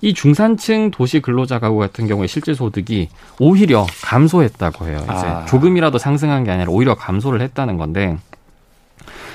이 0.00 0.14
중산층 0.14 0.90
도시 0.90 1.20
근로자 1.20 1.60
가구 1.60 1.78
같은 1.78 2.08
경우에 2.08 2.26
실질 2.26 2.56
소득이 2.56 3.08
오히려 3.38 3.86
감소했다고 4.02 4.86
해요. 4.88 4.98
이제 5.04 5.12
아. 5.12 5.44
조금이라도 5.46 5.98
상승한 5.98 6.42
게 6.42 6.50
아니라 6.50 6.70
오히려 6.72 6.96
감소를 6.96 7.40
했다는 7.40 7.76
건데 7.76 8.16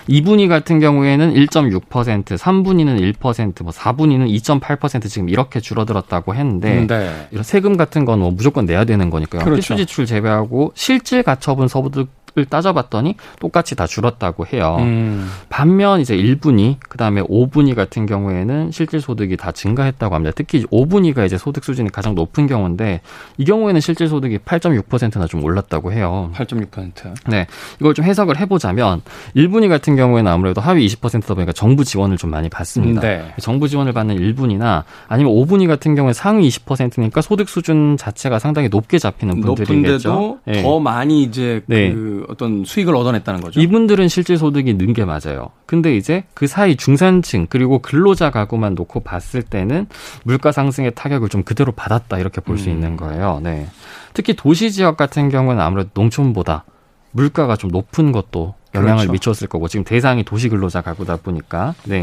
2분위 0.09 0.47
같은 0.47 0.79
경우에는 0.79 1.33
1.6%, 1.33 2.37
3분위는 2.37 3.13
1%, 3.19 3.63
뭐 3.63 3.71
4분위는 3.71 4.29
2.8% 4.41 5.09
지금 5.09 5.29
이렇게 5.29 5.59
줄어들었다고 5.59 6.35
했는데 6.35 6.79
음, 6.79 6.87
네. 6.87 7.27
이런 7.31 7.43
세금 7.43 7.77
같은 7.77 8.03
건 8.05 8.17
뭐 8.17 8.31
무조건 8.31 8.65
내야 8.65 8.83
되는 8.83 9.09
거니까요. 9.09 9.43
그렇죠. 9.43 9.55
필수 9.57 9.75
지출 9.75 10.05
제외하고 10.07 10.71
실질 10.75 11.21
가처분 11.23 11.67
소득 11.67 11.97
을 11.99 12.05
따져봤더니 12.46 13.15
똑같이 13.39 13.75
다 13.75 13.88
줄었다고 13.88 14.46
해요. 14.48 14.77
음. 14.79 15.29
반면 15.50 16.01
이제 16.01 16.15
1분위, 16.15 16.75
그 16.88 16.98
다음에 16.98 17.22
5분위 17.22 17.75
같은 17.75 18.06
경우에는 18.06 18.72
실질 18.72 19.01
소득이 19.01 19.38
다 19.38 19.51
증가했다고 19.51 20.15
합니다. 20.15 20.34
특히 20.36 20.65
5분위가 20.65 21.25
이제 21.25 21.38
소득 21.38 21.63
수준이 21.63 21.91
가장 21.91 22.15
높은 22.15 22.48
경우인데 22.48 23.01
이 23.38 23.46
경우에는 23.46 23.82
실질 23.82 24.08
소득이 24.08 24.39
8.6%나 24.39 25.27
좀 25.27 25.44
올랐다고 25.44 25.91
해요. 25.91 26.32
8.6%. 26.36 27.13
네. 27.27 27.48
이걸 27.79 27.94
좀 27.94 28.06
해석을 28.06 28.39
해 28.39 28.46
보자면 28.46 29.01
1분위 29.36 29.70
같은 29.70 29.96
경우에는 29.96 30.32
아무래도 30.32 30.62
하위 30.62 30.86
20%다 30.88 31.34
보니까 31.34 31.51
정부 31.51 31.84
지원을 31.84 32.17
좀 32.17 32.29
많이 32.29 32.50
받습니다. 32.50 33.01
네. 33.01 33.34
정부 33.39 33.67
지원을 33.67 33.94
받는 33.94 34.17
1분위나 34.17 34.84
아니면 35.08 35.34
5분위 35.34 35.67
같은 35.67 35.96
경우에 35.96 36.13
상위 36.13 36.48
20%니까 36.50 37.22
소득 37.22 37.50
수준 37.50 37.98
자체가 37.98 38.39
상당히 38.39 38.70
높게 38.70 39.00
잡히는 39.00 39.41
분들이겠죠. 39.41 40.10
높은데도 40.10 40.39
네. 40.46 40.62
더 40.62 40.79
많이 40.79 41.24
이제 41.24 41.62
네. 41.65 41.91
그 41.91 42.26
어떤 42.27 42.63
수익을 42.65 42.96
얻어냈다는 42.96 43.41
거죠. 43.41 43.60
이분들은 43.60 44.07
실질 44.07 44.38
소득이 44.38 44.74
는 44.74 44.93
게 44.93 45.05
맞아요. 45.05 45.50
근데 45.65 45.96
이제 45.96 46.24
그 46.34 46.48
사이 46.48 46.75
중산층 46.75 47.48
그리고 47.50 47.79
근로자 47.79 48.31
가구만 48.31 48.74
놓고 48.75 49.01
봤을 49.01 49.41
때는 49.43 49.88
물가 50.24 50.51
상승의 50.51 50.93
타격을 50.96 51.29
좀 51.29 51.43
그대로 51.43 51.72
받았다 51.72 52.17
이렇게 52.19 52.41
볼수 52.41 52.69
음. 52.69 52.74
있는 52.75 52.98
거예요. 52.98 53.39
네. 53.43 53.67
특히 54.13 54.36
도시 54.36 54.72
지역 54.72 54.98
같은 54.98 55.29
경우는 55.29 55.62
아무래도 55.62 55.89
농촌보다 55.93 56.63
물가가 57.12 57.55
좀 57.55 57.69
높은 57.72 58.12
것도 58.12 58.55
영향을 58.75 59.07
그렇죠. 59.07 59.12
미쳤을 59.13 59.48
거고 59.48 59.67
지금 59.67 59.84
대상이 59.84 60.24
도시 60.24 60.50
근로자 60.50 60.81
가구다 60.81 61.17
보니까 61.17 61.74
네 61.86 62.01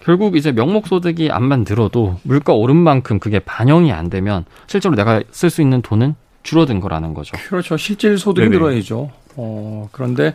결국 0.00 0.36
이제 0.36 0.52
명목 0.52 0.86
소득이 0.86 1.30
안만 1.30 1.64
들어도 1.64 2.18
물가 2.22 2.52
오른 2.54 2.76
만큼 2.76 3.18
그게 3.18 3.38
반영이 3.38 3.92
안 3.92 4.08
되면 4.08 4.44
실제로 4.66 4.94
내가 4.94 5.22
쓸 5.30 5.50
수 5.50 5.60
있는 5.62 5.82
돈은 5.82 6.14
줄어든 6.42 6.80
거라는 6.80 7.12
거죠. 7.12 7.36
그렇죠. 7.48 7.76
실질 7.76 8.16
소득이 8.16 8.48
네네. 8.48 8.56
늘어야죠. 8.58 9.10
어, 9.36 9.88
그런데 9.92 10.34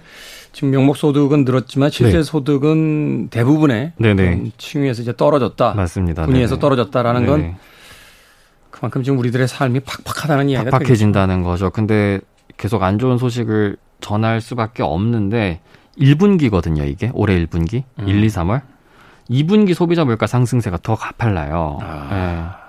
지금 0.54 0.72
명목 0.72 0.98
소득은 0.98 1.44
늘었지만 1.46 1.90
실제 1.90 2.18
네. 2.18 2.24
소득은 2.24 3.30
대부분의 3.30 3.94
네네. 3.98 4.52
층위에서 4.58 5.02
이제 5.02 5.14
떨어졌다. 5.16 5.74
맞습니다. 5.74 6.26
분위에서 6.26 6.60
떨어졌다라는 6.60 7.26
네네. 7.26 7.32
건 7.32 7.56
그만큼 8.70 9.04
지금 9.04 9.20
우리들의 9.20 9.48
삶이 9.48 9.82
팍팍하다는 9.82 10.50
이야기가 10.50 10.72
팍팍해진다는 10.72 11.36
되겠죠. 11.38 11.50
거죠. 11.50 11.70
근데 11.70 12.20
계속 12.58 12.84
안 12.84 13.00
좋은 13.00 13.18
소식을 13.18 13.78
전할 14.00 14.42
수밖에 14.42 14.84
없는데 14.84 15.62
1분기거든요, 16.00 16.88
이게. 16.88 17.12
올해 17.14 17.44
1분기. 17.46 17.84
음. 18.00 18.08
1, 18.08 18.24
2, 18.24 18.28
3월. 18.28 18.62
2분기 19.30 19.74
소비자 19.74 20.04
물가 20.04 20.28
상승세가 20.28 20.80
더 20.82 20.96
가팔라요. 20.96 21.80
아. 21.82 22.08
네. 22.12 22.62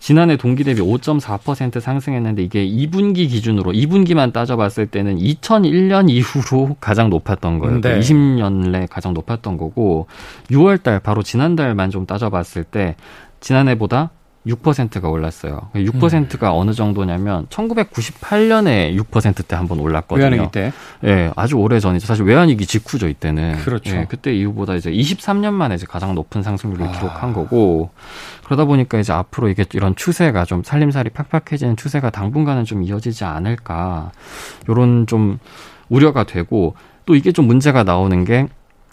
지난해 0.00 0.36
동기 0.36 0.64
대비 0.64 0.80
5.4% 0.80 1.78
상승했는데 1.78 2.42
이게 2.42 2.66
2분기 2.66 3.28
기준으로 3.28 3.72
2분기만 3.72 4.32
따져봤을 4.32 4.86
때는 4.86 5.18
2001년 5.18 6.08
이후로 6.08 6.78
가장 6.80 7.10
높았던 7.10 7.58
거예요. 7.58 7.80
네. 7.82 8.00
20년 8.00 8.70
내 8.70 8.86
가장 8.90 9.12
높았던 9.12 9.58
거고 9.58 10.06
6월달 10.50 11.02
바로 11.02 11.22
지난달만 11.22 11.90
좀 11.90 12.06
따져봤을 12.06 12.64
때 12.64 12.96
지난해보다 13.40 14.10
6%가 14.46 15.08
올랐어요. 15.08 15.68
6%가 15.74 16.52
음. 16.52 16.58
어느 16.58 16.72
정도냐면 16.72 17.46
1998년에 17.48 18.96
6%때 18.98 19.54
한번 19.54 19.80
올랐거든요. 19.80 20.28
외환위기 20.28 20.50
때. 20.50 20.72
예, 21.04 21.14
네, 21.14 21.32
아주 21.36 21.56
오래 21.56 21.78
전이죠. 21.78 22.06
사실 22.06 22.24
외환위기 22.24 22.64
직후죠 22.64 23.08
이때는. 23.08 23.58
그렇죠. 23.58 23.94
예, 23.94 24.06
그때 24.08 24.34
이후보다 24.34 24.76
이제 24.76 24.90
23년 24.90 25.52
만에 25.52 25.74
이제 25.74 25.84
가장 25.86 26.14
높은 26.14 26.42
상승률을 26.42 26.86
아. 26.86 26.92
기록한 26.92 27.34
거고 27.34 27.90
그러다 28.44 28.64
보니까 28.64 28.98
이제 28.98 29.12
앞으로 29.12 29.50
이게 29.50 29.66
이런 29.74 29.94
추세가 29.94 30.46
좀 30.46 30.62
살림살이 30.64 31.10
팍팍해지는 31.10 31.76
추세가 31.76 32.08
당분간은 32.08 32.64
좀 32.64 32.82
이어지지 32.82 33.24
않을까 33.24 34.10
요런 34.70 35.06
좀 35.06 35.38
우려가 35.90 36.24
되고 36.24 36.74
또 37.04 37.14
이게 37.14 37.30
좀 37.32 37.46
문제가 37.46 37.84
나오는 37.84 38.24
게 38.24 38.46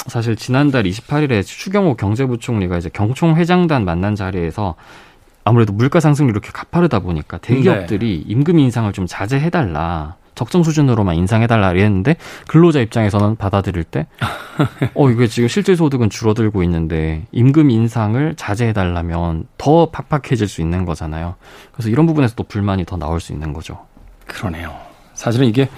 사실 0.08 0.36
지난달 0.36 0.84
28일에 0.84 1.44
추경호 1.44 1.96
경제부총리가 1.96 2.78
이제 2.78 2.90
경총회장단 2.90 3.86
만난 3.86 4.16
자리에서 4.16 4.76
아무래도 5.48 5.72
물가 5.72 6.00
상승률이 6.02 6.36
이렇게 6.36 6.52
가파르다 6.52 7.00
보니까 7.00 7.38
대기업들이 7.38 8.24
네. 8.26 8.34
임금 8.34 8.60
인상을 8.60 8.92
좀 8.94 9.06
자제해달라. 9.08 10.16
적정 10.36 10.62
수준으로만 10.62 11.16
인상해달라 11.16 11.72
이랬는데 11.72 12.16
근로자 12.48 12.80
입장에서는 12.80 13.38
받아들일 13.38 13.84
때, 13.84 14.06
어 14.94 15.10
이게 15.10 15.26
지금 15.26 15.50
실질 15.50 15.76
소득은 15.76 16.12
줄어들고 16.12 16.62
있는데 16.64 17.26
임금 17.32 17.72
인상을 17.72 18.36
자제해달라면 18.36 19.48
더 19.58 19.90
팍팍해질 19.90 20.48
수 20.48 20.62
있는 20.62 20.86
거잖아요. 20.86 21.36
그래서 21.72 21.90
이런 21.90 22.06
부분에서 22.06 22.36
또 22.36 22.44
불만이 22.44 22.86
더 22.86 22.98
나올 22.98 23.20
수 23.20 23.34
있는 23.34 23.52
거죠. 23.52 23.80
그러네요. 24.28 24.76
사실은 25.16 25.48
이게 25.48 25.70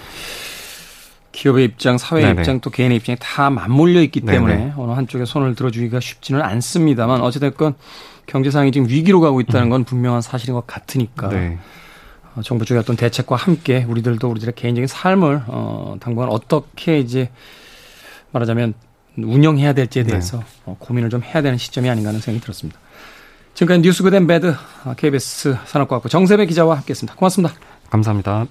기업의 1.32 1.64
입장, 1.64 1.96
사회의 1.96 2.26
네네. 2.26 2.42
입장, 2.42 2.60
또 2.60 2.68
개인의 2.68 2.98
입장이 2.98 3.16
다 3.18 3.48
맞물려 3.48 4.02
있기 4.02 4.20
때문에 4.20 4.56
네네. 4.56 4.72
어느 4.76 4.92
한쪽에 4.92 5.24
손을 5.24 5.54
들어주기가 5.54 6.00
쉽지는 6.00 6.42
않습니다만 6.42 7.22
어찌됐건 7.22 7.76
경제상이 8.30 8.70
지금 8.70 8.88
위기로 8.88 9.20
가고 9.20 9.40
있다는 9.40 9.66
음. 9.66 9.70
건 9.70 9.84
분명한 9.84 10.22
사실인 10.22 10.54
것 10.54 10.66
같으니까 10.66 11.28
네. 11.28 11.58
어, 12.36 12.42
정부 12.42 12.64
쪽의 12.64 12.80
어떤 12.80 12.96
대책과 12.96 13.34
함께 13.34 13.84
우리들도 13.88 14.28
우리들의 14.28 14.54
개인적인 14.54 14.86
삶을 14.86 15.42
어, 15.48 15.96
당분간 16.00 16.30
어떻게 16.30 17.00
이제 17.00 17.30
말하자면 18.30 18.74
운영해야 19.18 19.72
될지에 19.72 20.04
네. 20.04 20.10
대해서 20.10 20.38
네. 20.38 20.44
어, 20.66 20.76
고민을 20.78 21.10
좀 21.10 21.22
해야 21.24 21.42
되는 21.42 21.58
시점이 21.58 21.90
아닌가 21.90 22.10
하는 22.10 22.20
생각이 22.20 22.40
들었습니다. 22.40 22.78
지금까지 23.54 23.82
뉴스 23.82 24.04
그댄 24.04 24.28
배드 24.28 24.54
KBS 24.96 25.58
산업과학부 25.66 26.08
정세배 26.08 26.46
기자와 26.46 26.76
함께했습니다. 26.76 27.16
고맙습니다. 27.16 27.54
감사합니다. 27.90 28.46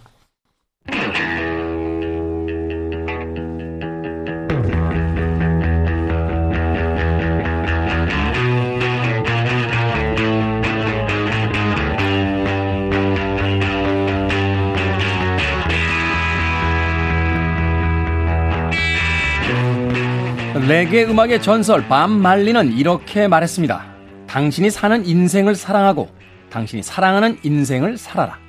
레게 20.89 21.05
음악의 21.05 21.43
전설 21.43 21.87
밤 21.87 22.11
말리는 22.11 22.73
이렇게 22.75 23.27
말했습니다. 23.27 23.85
당신이 24.25 24.71
사는 24.71 25.05
인생을 25.05 25.53
사랑하고 25.53 26.09
당신이 26.49 26.81
사랑하는 26.81 27.37
인생을 27.43 27.95
살아라. 27.99 28.39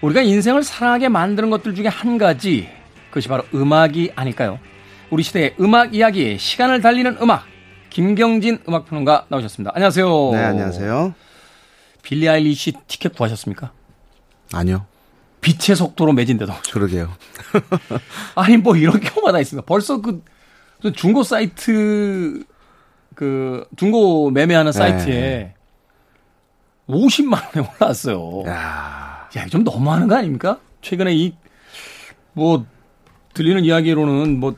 우리가 0.00 0.22
인생을 0.22 0.62
사랑하게 0.62 1.10
만드는 1.10 1.50
것들 1.50 1.74
중에 1.74 1.88
한 1.88 2.16
가지 2.16 2.70
그것이 3.10 3.28
바로 3.28 3.44
음악이 3.52 4.12
아닐까요? 4.16 4.58
우리 5.10 5.22
시대의 5.22 5.56
음악 5.60 5.94
이야기 5.94 6.38
시간을 6.38 6.80
달리는 6.80 7.18
음악 7.20 7.44
김경진 7.90 8.60
음악평론가 8.66 9.26
나오셨습니다. 9.28 9.72
안녕하세요. 9.74 10.30
네, 10.32 10.38
안녕하세요. 10.38 11.14
빌리 12.00 12.26
아일리시 12.26 12.72
티켓 12.88 13.14
구하셨습니까? 13.14 13.70
아니요. 14.54 14.86
빛의 15.42 15.76
속도로 15.76 16.14
매진돼도. 16.14 16.54
그러게요. 16.72 17.12
아니 18.34 18.56
뭐 18.56 18.76
이런 18.76 18.98
경우가 18.98 19.32
다 19.32 19.40
있습니다. 19.40 19.66
벌써 19.66 20.00
그 20.00 20.22
중고 20.92 21.22
사이트 21.22 22.44
그 23.14 23.66
중고 23.76 24.30
매매하는 24.30 24.72
네. 24.72 24.78
사이트에 24.78 25.14
네. 25.14 25.54
50만 26.88 27.56
원에 27.56 27.68
올라왔어요. 27.78 28.42
야, 28.46 29.28
야, 29.36 29.46
좀 29.46 29.64
너무하는 29.64 30.06
거 30.08 30.16
아닙니까? 30.16 30.58
최근에 30.82 31.14
이 31.14 31.34
뭐 32.36 32.66
들리는 33.32 33.64
이야기로는 33.64 34.40
뭐 34.40 34.56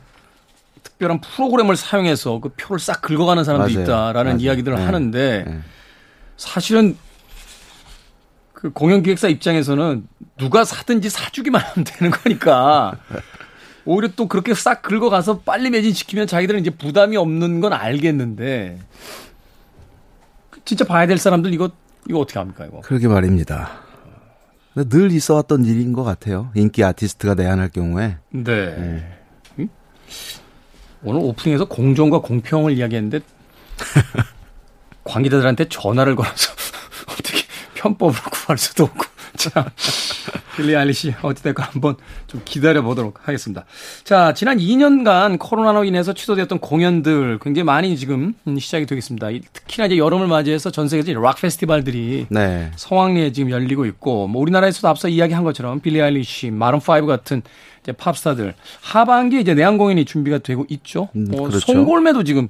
특별한 0.83 1.21
프로그램을 1.21 1.75
사용해서 1.75 2.39
그 2.39 2.49
표를 2.49 2.79
싹 2.79 3.01
긁어가는 3.03 3.43
사람도 3.43 3.67
맞아요. 3.71 3.83
있다라는 3.83 4.31
맞아요. 4.33 4.43
이야기들을 4.43 4.77
네. 4.77 4.83
하는데 4.83 5.43
네. 5.47 5.59
사실은 6.37 6.97
그 8.53 8.71
공연 8.71 9.03
기획사 9.03 9.27
입장에서는 9.27 10.07
누가 10.37 10.65
사든지 10.65 11.09
사주기만 11.11 11.61
하면 11.61 11.83
되는 11.85 12.09
거니까 12.11 12.97
오히려 13.87 14.09
또 14.17 14.27
그렇게 14.27 14.53
싹 14.53 14.81
긁어가서 14.81 15.39
빨리 15.39 15.69
매진시키면 15.69 16.27
자기들은 16.27 16.59
이제 16.59 16.69
부담이 16.69 17.15
없는 17.15 17.61
건 17.61 17.71
알겠는데 17.71 18.79
진짜 20.65 20.83
봐야 20.83 21.07
될 21.07 21.17
사람들 21.17 21.53
이거 21.53 21.71
이거 22.09 22.19
어떻게 22.19 22.37
합니까 22.37 22.65
이거? 22.65 22.81
그러게 22.81 23.07
말입니다. 23.07 23.79
늘 24.75 25.11
있어왔던 25.11 25.63
일인 25.63 25.93
것 25.93 26.03
같아요. 26.03 26.51
인기 26.53 26.83
아티스트가 26.83 27.33
내한할 27.33 27.69
경우에. 27.69 28.17
네. 28.29 28.43
네. 28.43 29.17
음? 29.59 29.69
오늘 31.01 31.21
오프닝에서 31.21 31.65
공정과 31.65 32.19
공평을 32.19 32.73
이야기했는데 32.77 33.21
관계자들한테 35.05 35.69
전화를 35.69 36.17
걸어서 36.17 36.51
어떻게 37.09 37.43
편법으로 37.75 38.21
구할 38.31 38.57
수도 38.57 38.83
없고. 38.83 39.05
자, 39.37 39.71
빌리 40.55 40.75
알리시 40.75 41.13
어찌됐건 41.21 41.65
한번 41.65 41.95
좀 42.25 42.41
기다려 42.43 42.81
보도록 42.81 43.19
하겠습니다. 43.27 43.65
자, 44.03 44.33
지난 44.33 44.57
2년간 44.57 45.37
코로나로 45.39 45.83
인해서 45.83 46.13
취소되었던 46.13 46.59
공연들 46.59 47.39
굉장히 47.41 47.63
많이 47.63 47.95
지금 47.97 48.33
시작이 48.59 48.85
되겠습니다. 48.85 49.27
특히나 49.53 49.85
이제 49.85 49.97
여름을 49.97 50.27
맞이해서 50.27 50.71
전 50.71 50.87
세계적인 50.89 51.21
락 51.21 51.39
페스티벌들이 51.39 52.25
네. 52.29 52.71
성황리에 52.75 53.31
지금 53.31 53.51
열리고 53.51 53.85
있고, 53.85 54.27
뭐 54.27 54.41
우리나라에서도 54.41 54.87
앞서 54.87 55.07
이야기한 55.07 55.43
것처럼 55.43 55.79
빌리 55.79 56.01
알리시, 56.01 56.51
마룬 56.51 56.79
5 56.79 57.05
같은 57.05 57.43
이제 57.83 57.91
팝스타들 57.91 58.53
하반기에 58.81 59.39
이제 59.39 59.53
내한 59.53 59.77
공연이 59.77 60.05
준비가 60.05 60.39
되고 60.39 60.65
있죠. 60.69 61.09
음, 61.15 61.27
뭐 61.29 61.47
그렇죠. 61.47 61.59
송골매도 61.59 62.23
지금 62.23 62.49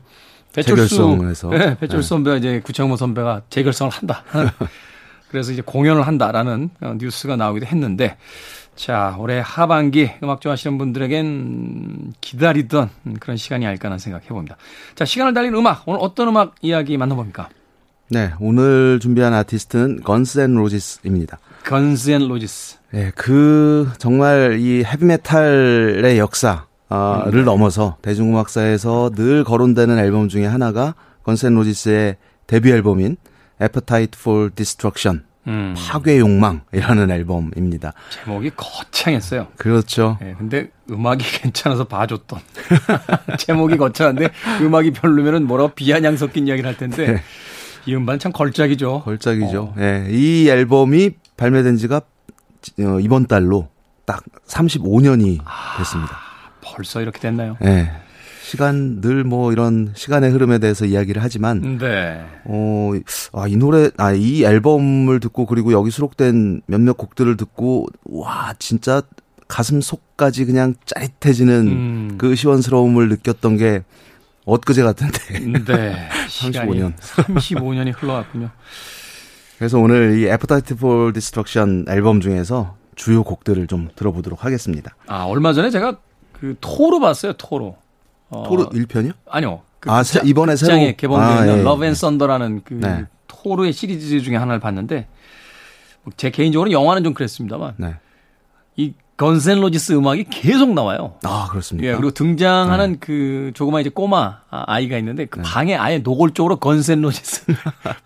배철수, 0.54 1.18
네, 1.52 1.78
배철수 1.78 1.98
네. 1.98 2.02
선배가 2.02 2.38
이제 2.38 2.62
구창모 2.64 2.96
선배가 2.96 3.44
재결성을 3.50 3.92
한다. 3.92 4.24
그래서 5.30 5.52
이제 5.52 5.62
공연을 5.66 6.04
한다라는 6.08 6.70
어, 6.82 6.96
뉴스가 6.98 7.36
나오기도 7.36 7.66
했는데 7.66 8.18
자, 8.76 9.16
올해 9.20 9.42
하반기 9.44 10.12
음악 10.24 10.40
좋아하시는 10.40 10.78
분들에겐 10.78 12.14
기다리던 12.22 12.90
그런 13.20 13.36
시간이 13.36 13.66
아닐까 13.66 13.88
하는 13.88 13.98
생각 13.98 14.24
해봅니다. 14.26 14.56
자, 14.94 15.04
시간을 15.04 15.34
달린 15.34 15.56
음악. 15.56 15.88
오늘 15.88 16.00
어떤 16.02 16.28
음악 16.28 16.56
이야기 16.62 16.96
만나봅니까? 16.96 17.50
네, 18.10 18.32
오늘 18.40 19.00
준비한 19.02 19.34
아티스트는 19.34 20.02
Guns 20.04 20.40
N' 20.40 20.54
Roses입니다. 20.54 21.40
Guns 21.66 22.12
N' 22.12 22.28
Roses. 22.28 22.78
네, 22.92 23.12
그 23.16 23.90
정말 23.98 24.60
이 24.60 24.84
헤비메탈의 24.84 26.20
역사를 26.20 26.62
음, 26.92 27.32
네. 27.32 27.42
넘어서 27.42 27.98
대중음악사에서 28.04 29.12
늘 29.16 29.44
거론되는 29.44 29.98
앨범 29.98 30.30
중에 30.30 30.46
하나가 30.46 30.94
Guns 31.24 31.48
N' 31.48 31.56
Roses의 31.56 32.16
데뷔 32.46 32.72
앨범인 32.72 33.18
Appetite 33.62 34.12
for 34.20 34.50
Destruction. 34.54 35.24
음. 35.48 35.74
파괴 35.78 36.20
욕망이라는 36.20 37.10
앨범입니다. 37.10 37.94
제목이 38.10 38.52
거창했어요. 38.58 39.48
그렇죠. 39.56 40.18
네, 40.20 40.36
근데 40.38 40.72
음악이 40.92 41.24
괜찮아서 41.40 41.86
봐줬던. 41.86 42.40
제목이 43.40 43.78
거창한데 43.78 44.30
음악이 44.62 44.92
별로면은 44.92 45.48
뭐라고 45.48 45.70
비아냥 45.74 46.18
섞인 46.18 46.48
이야기를 46.48 46.68
할 46.68 46.76
텐데 46.76 47.14
네. 47.14 47.22
이 47.86 47.96
음반 47.96 48.20
참 48.20 48.34
걸작이죠. 48.34 49.04
걸작이죠. 49.06 49.62
어. 49.62 49.74
네, 49.78 50.08
이 50.10 50.50
앨범이 50.50 51.12
발매된 51.38 51.78
지가 51.78 52.02
어, 52.82 53.00
이번 53.00 53.26
달로 53.28 53.70
딱 54.06 54.24
35년이 54.48 55.40
아, 55.46 55.78
됐습니다. 55.78 56.18
벌써 56.62 57.02
이렇게 57.02 57.20
됐나요? 57.20 57.56
네. 57.62 57.90
시간 58.48 59.02
늘 59.02 59.24
뭐 59.26 59.52
이런 59.52 59.92
시간의 59.94 60.32
흐름에 60.32 60.58
대해서 60.60 60.86
이야기를 60.86 61.22
하지만 61.22 61.78
네. 61.78 62.24
어, 62.46 62.92
아, 63.34 63.46
이 63.48 63.58
노래 63.58 63.90
아, 63.98 64.14
이 64.14 64.44
앨범을 64.46 65.20
듣고 65.20 65.46
그리고 65.46 65.74
여기 65.74 65.92
수록된 65.92 66.62
몇몇 66.66 66.94
곡들을 66.94 67.36
듣고 67.36 67.88
와, 68.06 68.54
진짜 68.58 69.02
가슴 69.50 69.82
속까지 69.82 70.46
그냥 70.46 70.76
짜릿해지는 70.86 71.68
음. 71.68 72.16
그 72.18 72.36
시원스러움을 72.36 73.10
느꼈던 73.10 73.58
게 73.58 73.84
엊그제 74.46 74.82
같은데. 74.82 75.20
네. 75.66 76.08
35년. 76.30 76.96
35년이 76.98 77.94
흘러왔군요. 77.98 78.50
그래서 79.58 79.78
오늘 79.80 80.20
이 80.20 80.24
Appetite 80.30 80.78
for 80.78 81.12
Destruction 81.12 81.86
앨범 81.90 82.22
중에서 82.22 82.78
주요 82.96 83.24
곡들을 83.24 83.68
좀 83.68 83.90
들어보도록 83.96 84.46
하겠습니다. 84.46 84.96
아, 85.08 85.24
얼마 85.24 85.52
전에 85.52 85.70
제가 85.70 85.98
그 86.32 86.56
토르 86.62 87.00
봤어요, 87.02 87.34
토르. 87.34 87.76
어, 88.30 88.44
토르 88.48 88.70
1편이요? 88.70 89.14
아니요. 89.30 89.62
그 89.80 89.92
아, 89.92 90.04
자, 90.04 90.22
이번에 90.24 90.56
새로 90.56 90.96
개봉된 90.96 91.28
아, 91.30 91.48
예, 91.48 91.62
Love 91.62 91.86
and 91.86 91.94
Thunder라는 91.94 92.62
그 92.64 92.74
네. 92.76 93.06
토르의 93.28 93.74
시리즈 93.74 94.22
중에 94.22 94.36
하나를 94.36 94.60
봤는데 94.60 95.08
제 96.16 96.30
개인적으로 96.32 96.72
영화는 96.72 97.04
좀 97.04 97.14
그랬습니다만 97.14 97.74
네. 97.78 97.96
이 98.76 98.94
Guns 99.18 99.46
N' 99.46 99.60
Roses 99.60 99.94
음악이 99.94 100.26
계속 100.30 100.74
나와요. 100.74 101.16
아, 101.24 101.48
그렇습니까? 101.50 101.90
예, 101.90 101.96
그리고 101.96 102.12
등장하는 102.12 102.94
네. 102.94 102.98
그 103.00 103.52
조그만 103.56 103.82
이제 103.82 103.90
꼬마 103.90 104.42
아, 104.50 104.64
아이가 104.68 104.98
있는데 104.98 105.26
그 105.26 105.40
네. 105.40 105.44
방에 105.44 105.76
아예 105.76 105.98
노골적으로 106.00 106.58
Guns 106.58 106.87
N' 106.87 107.02
Roses 107.02 107.46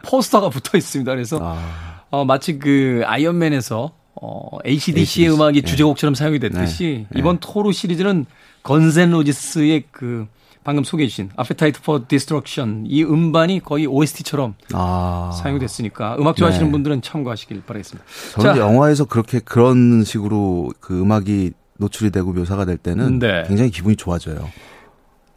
포스터가 0.04 0.50
붙어 0.50 0.78
있습니다. 0.78 1.12
그래서 1.12 1.40
아. 1.42 2.04
어, 2.10 2.26
마치 2.26 2.60
그 2.60 3.04
아이언맨에서 3.06 3.92
어, 4.22 4.58
ACDC의 4.66 5.28
ACDC. 5.28 5.28
음악이 5.36 5.62
네. 5.62 5.68
주제곡처럼 5.70 6.16
사용이 6.16 6.40
됐듯이 6.40 7.08
네. 7.10 7.20
이번 7.20 7.40
토르 7.40 7.72
시리즈는 7.72 8.26
건센 8.64 9.12
로지스의 9.12 9.86
그 9.92 10.28
방금 10.64 10.84
소개해 10.84 11.08
주신 11.08 11.30
Appetite 11.40 11.80
for 11.82 12.06
Destruction 12.08 12.86
이 12.88 13.04
음반이 13.04 13.62
거의 13.62 13.88
OST처럼 13.88 14.56
아. 14.74 15.32
사용이 15.42 15.60
됐으니까 15.60 16.18
음악 16.20 16.36
좋아하시는 16.36 16.68
네. 16.68 16.72
분들은 16.72 17.02
참고하시길 17.02 17.64
바라겠습니다. 17.66 18.08
저는 18.34 18.56
자. 18.56 18.60
영화에서 18.62 19.06
그렇게 19.06 19.40
그런 19.40 20.04
식으로 20.04 20.72
그 20.80 21.00
음악이 21.02 21.54
노출이 21.78 22.12
되고 22.12 22.32
묘사가 22.32 22.66
될 22.66 22.78
때는 22.78 23.18
네. 23.18 23.44
굉장히 23.48 23.72
기분이 23.72 23.96
좋아져요. 23.96 24.50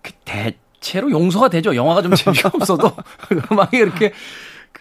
그 0.03 0.13
대체로 0.27 1.11
용서가 1.11 1.49
되죠. 1.49 1.75
영화가 1.75 2.03
좀 2.03 2.15
재미가 2.15 2.51
없어도 2.53 2.93
음악이 3.51 3.79
이렇게 3.79 4.13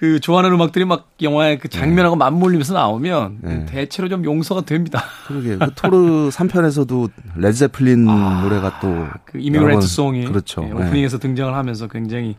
그 0.03 0.19
좋아하는 0.19 0.51
음악들이 0.51 0.83
막 0.83 1.13
영화의 1.21 1.59
그 1.59 1.69
장면하고 1.69 2.15
네. 2.17 2.19
맞물리면서 2.19 2.73
나오면 2.73 3.37
네. 3.39 3.65
대체로 3.67 4.09
좀 4.09 4.25
용서가 4.25 4.59
됩니다. 4.59 5.01
그러게 5.27 5.57
그 5.57 5.73
토르 5.75 6.27
3편에서 6.27 7.09
Led 7.37 7.57
Zeppelin 7.57 8.09
아, 8.09 8.41
노래가 8.43 8.81
또그 8.81 9.39
Immigrant 9.39 9.87
Song이 9.87 10.25
그렇죠. 10.25 10.59
네, 10.59 10.73
오프닝에서 10.73 11.19
네. 11.19 11.21
등장을 11.21 11.55
하면서 11.55 11.87
굉장히 11.87 12.35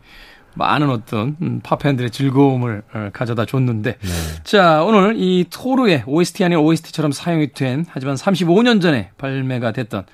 많은 0.53 0.91
어떤 0.91 1.39
음, 1.41 1.61
팝팬들의 1.63 2.11
즐거움을 2.11 2.83
어, 2.93 3.09
가져다 3.15 3.47
줬는데 3.47 3.97
네. 3.99 4.09
자 4.45 4.83
오늘 4.83 5.15
이 5.17 5.47
토르의 5.49 6.03
OST 6.07 6.45
아닌 6.45 6.59
OST처럼 6.59 7.13
사용이 7.13 7.55
된 7.55 7.87
하지만 7.89 8.17
35년 8.17 8.83
전에 8.83 9.09
발매가 9.17 9.73
됐던 9.73 10.05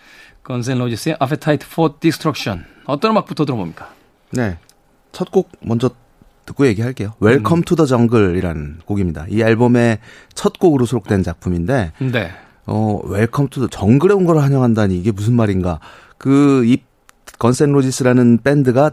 Guns 0.45 0.68
N' 0.68 0.79
Roses의 0.79 1.17
Appetite 1.21 1.67
for 1.69 1.95
Destruction 1.99 2.65
어떤 2.85 3.11
음악부터 3.11 3.45
들어봅니까? 3.45 3.93
네. 4.31 4.57
첫 5.11 5.33
곡 5.33 5.51
먼저 5.63 5.91
듣고 6.51 6.67
얘기할게요. 6.67 7.15
Welcome 7.21 7.63
to 7.63 7.77
the 7.77 7.87
Jungle이라는 7.87 8.79
곡입니다. 8.85 9.27
이 9.29 9.41
앨범의 9.43 9.99
첫 10.35 10.59
곡으로 10.59 10.85
수록된 10.87 11.23
작품인데 11.23 11.93
네. 12.01 12.31
어, 12.67 13.01
Welcome 13.05 13.49
to 13.49 13.61
the 13.61 13.67
Jungle에 13.69 14.15
온 14.15 14.27
걸 14.27 14.39
환영한다니 14.39 14.97
이게 14.99 15.11
무슨 15.13 15.35
말인가? 15.35 15.81
그이 16.19 16.79
Guns 17.39 17.62
N' 17.62 17.73
Roses라는 17.73 18.41
밴드가 18.45 18.91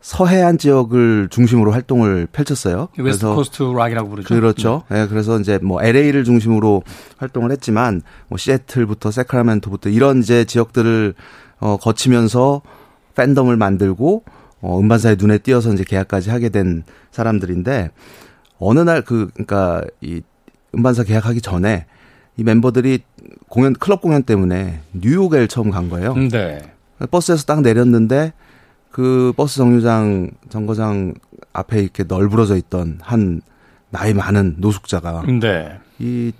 서해안 0.00 0.58
지역을 0.58 1.28
중심으로 1.30 1.72
활동을 1.72 2.28
펼쳤어요. 2.30 2.88
West 2.96 3.26
Coast 3.34 3.62
rock이라고 3.64 4.08
부르죠. 4.08 4.28
그렇죠. 4.28 4.82
네. 4.88 5.00
네. 5.02 5.08
그래서 5.08 5.40
이제 5.40 5.58
뭐 5.60 5.82
LA를 5.82 6.22
중심으로 6.22 6.82
활동을 7.16 7.50
했지만 7.50 8.02
뭐 8.28 8.38
시애틀부터 8.38 9.10
세크라멘토부터 9.10 9.88
이런 9.90 10.18
이제 10.20 10.44
지역들을 10.44 11.14
어 11.60 11.76
거치면서 11.78 12.62
팬덤을 13.16 13.56
만들고 13.56 14.22
어, 14.60 14.78
음반사의 14.80 15.16
눈에 15.18 15.38
띄어서 15.38 15.72
이제 15.72 15.84
계약까지 15.84 16.30
하게 16.30 16.48
된 16.48 16.82
사람들인데 17.10 17.90
어느 18.58 18.80
날 18.80 19.02
그 19.02 19.30
그러니까 19.34 19.82
이 20.00 20.20
음반사 20.74 21.04
계약하기 21.04 21.40
전에 21.40 21.86
이 22.36 22.42
멤버들이 22.44 23.00
공연 23.48 23.72
클럽 23.72 24.00
공연 24.02 24.22
때문에 24.22 24.80
뉴욕에 24.92 25.46
처음 25.46 25.70
간 25.70 25.88
거예요. 25.88 26.14
네. 26.14 26.60
버스에서 27.10 27.44
딱 27.44 27.60
내렸는데 27.62 28.32
그 28.90 29.32
버스 29.36 29.56
정류장 29.58 30.30
정거장 30.48 31.14
앞에 31.52 31.80
이렇게 31.82 32.04
널브러져 32.06 32.56
있던 32.56 32.98
한 33.00 33.40
나이 33.90 34.12
많은 34.12 34.56
노숙자가 34.58 35.22
네. 35.40 35.78
이 35.98 36.32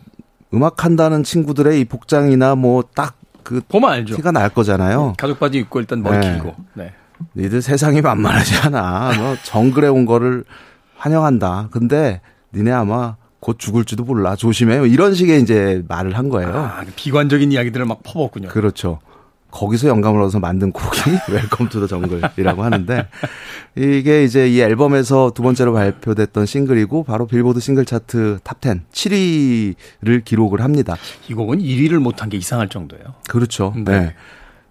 음악 0.52 0.84
한다는 0.84 1.22
친구들의 1.22 1.80
이 1.80 1.84
복장이나 1.84 2.54
뭐 2.56 2.82
딱 2.94 3.16
그 3.48 3.62
보면 3.66 3.90
알죠. 3.90 4.14
티가 4.16 4.30
날 4.30 4.50
거잖아요. 4.50 5.14
가죽 5.16 5.40
바지 5.40 5.56
입고 5.56 5.80
일단 5.80 6.02
머리 6.02 6.18
네. 6.18 6.32
길고. 6.32 6.54
네. 6.74 6.92
니들 7.36 7.62
세상이 7.62 8.00
만만하지 8.00 8.56
않아. 8.66 9.16
너 9.16 9.36
정글에 9.44 9.88
온 9.88 10.06
거를 10.06 10.44
환영한다. 10.96 11.68
근데 11.70 12.20
니네 12.54 12.72
아마 12.72 13.16
곧 13.40 13.58
죽을지도 13.58 14.04
몰라. 14.04 14.34
조심해. 14.36 14.86
이런 14.88 15.14
식의 15.14 15.40
이제 15.42 15.82
말을 15.88 16.16
한 16.18 16.28
거예요. 16.28 16.50
아, 16.54 16.84
비관적인 16.96 17.52
이야기들을 17.52 17.86
막 17.86 18.02
퍼붓군요. 18.02 18.48
그렇죠. 18.48 18.98
거기서 19.50 19.88
영감을 19.88 20.20
얻어서 20.20 20.38
만든 20.40 20.72
곡이 20.72 21.00
Welcome 21.30 21.70
to 21.70 21.80
the 21.80 21.86
Jungle이라고 21.86 22.62
하는데 22.62 23.08
이게 23.76 24.22
이제 24.22 24.46
이 24.46 24.60
앨범에서 24.60 25.32
두 25.34 25.42
번째로 25.42 25.72
발표됐던 25.72 26.44
싱글이고 26.44 27.04
바로 27.04 27.26
빌보드 27.26 27.58
싱글 27.60 27.86
차트 27.86 28.40
top 28.44 28.58
10, 28.60 28.90
7위를 28.92 30.24
기록을 30.24 30.60
합니다. 30.60 30.96
이 31.30 31.34
곡은 31.34 31.60
1위를 31.60 31.98
못한 31.98 32.28
게 32.28 32.36
이상할 32.36 32.68
정도예요. 32.68 33.04
그렇죠. 33.26 33.72
네. 33.76 33.84
네. 34.00 34.14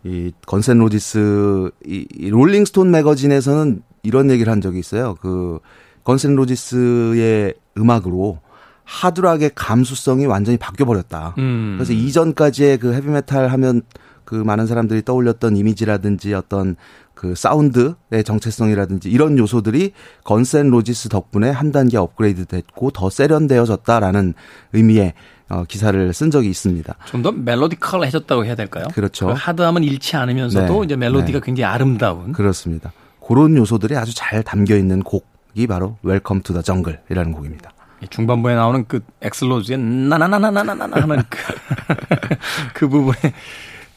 이 0.07 0.31
Guns 0.45 0.66
N' 0.66 0.77
Roses 0.77 1.71
이, 1.85 2.07
이 2.17 2.29
Rolling 2.29 2.64
Stone 2.64 2.89
magazine에서는 2.91 3.83
이런 4.03 4.31
얘기를 4.31 4.51
한 4.51 4.61
적이 4.61 4.79
있어요. 4.79 5.15
그 5.21 5.59
Guns 6.03 6.24
N' 6.24 6.35
Roses의 6.35 7.53
음악으로 7.77 8.39
하드락의 8.85 9.51
감수성이 9.53 10.25
완전히 10.25 10.57
바뀌어 10.57 10.85
버렸다. 10.85 11.35
음. 11.37 11.75
그래서 11.77 11.91
이전까지의 11.91 12.77
그 12.77 12.93
헤비메탈 12.93 13.49
하면 13.49 13.81
그 14.23 14.35
많은 14.35 14.65
사람들이 14.65 15.03
떠올렸던 15.03 15.57
이미지라든지 15.57 16.33
어떤 16.33 16.77
그 17.13 17.35
사운드의 17.35 18.23
정체성이라든지 18.23 19.09
이런 19.09 19.37
요소들이 19.37 19.91
Guns 20.23 20.54
N' 20.54 20.69
Roses 20.69 21.09
덕분에 21.09 21.49
한 21.49 21.71
단계 21.71 21.97
업그레이드 21.97 22.45
됐고 22.45 22.91
더 22.91 23.09
세련되어졌다라는 23.09 24.33
의미의 24.73 25.13
어, 25.49 25.63
기사를 25.67 26.13
쓴 26.13 26.29
적이 26.31 26.49
있습니다. 26.49 26.93
좀 27.05 27.21
더 27.23 27.31
melodical해졌다고 27.31 28.45
해야 28.45 28.55
될까요? 28.55 28.85
그렇죠. 28.93 29.27
그 29.27 29.33
hard함은 29.33 29.83
잃지 29.83 30.15
않으면서도 30.17 30.79
네. 30.79 30.85
이제 30.85 30.95
멜로디가 30.95 31.39
네. 31.39 31.45
굉장히 31.45 31.65
아름다운. 31.73 32.31
그렇습니다. 32.33 32.91
그런 33.25 33.55
요소들이 33.57 33.95
아주 33.97 34.13
잘 34.15 34.43
담겨 34.43 34.75
있는 34.77 35.01
곡이 35.03 35.67
바로 35.67 35.97
Welcome 36.03 36.41
to 36.41 36.53
the 36.53 36.61
Jungle이라는 36.61 37.31
곡입니다. 37.31 37.71
중반부에 38.09 38.53
나오는 38.55 38.85
그 38.87 38.99
Axl 39.21 39.40
Rose의 39.40 39.79
나나나나나나나 39.79 41.01
하는 41.01 41.23
그, 41.29 41.37
그 42.73 42.87
부분에 42.87 43.17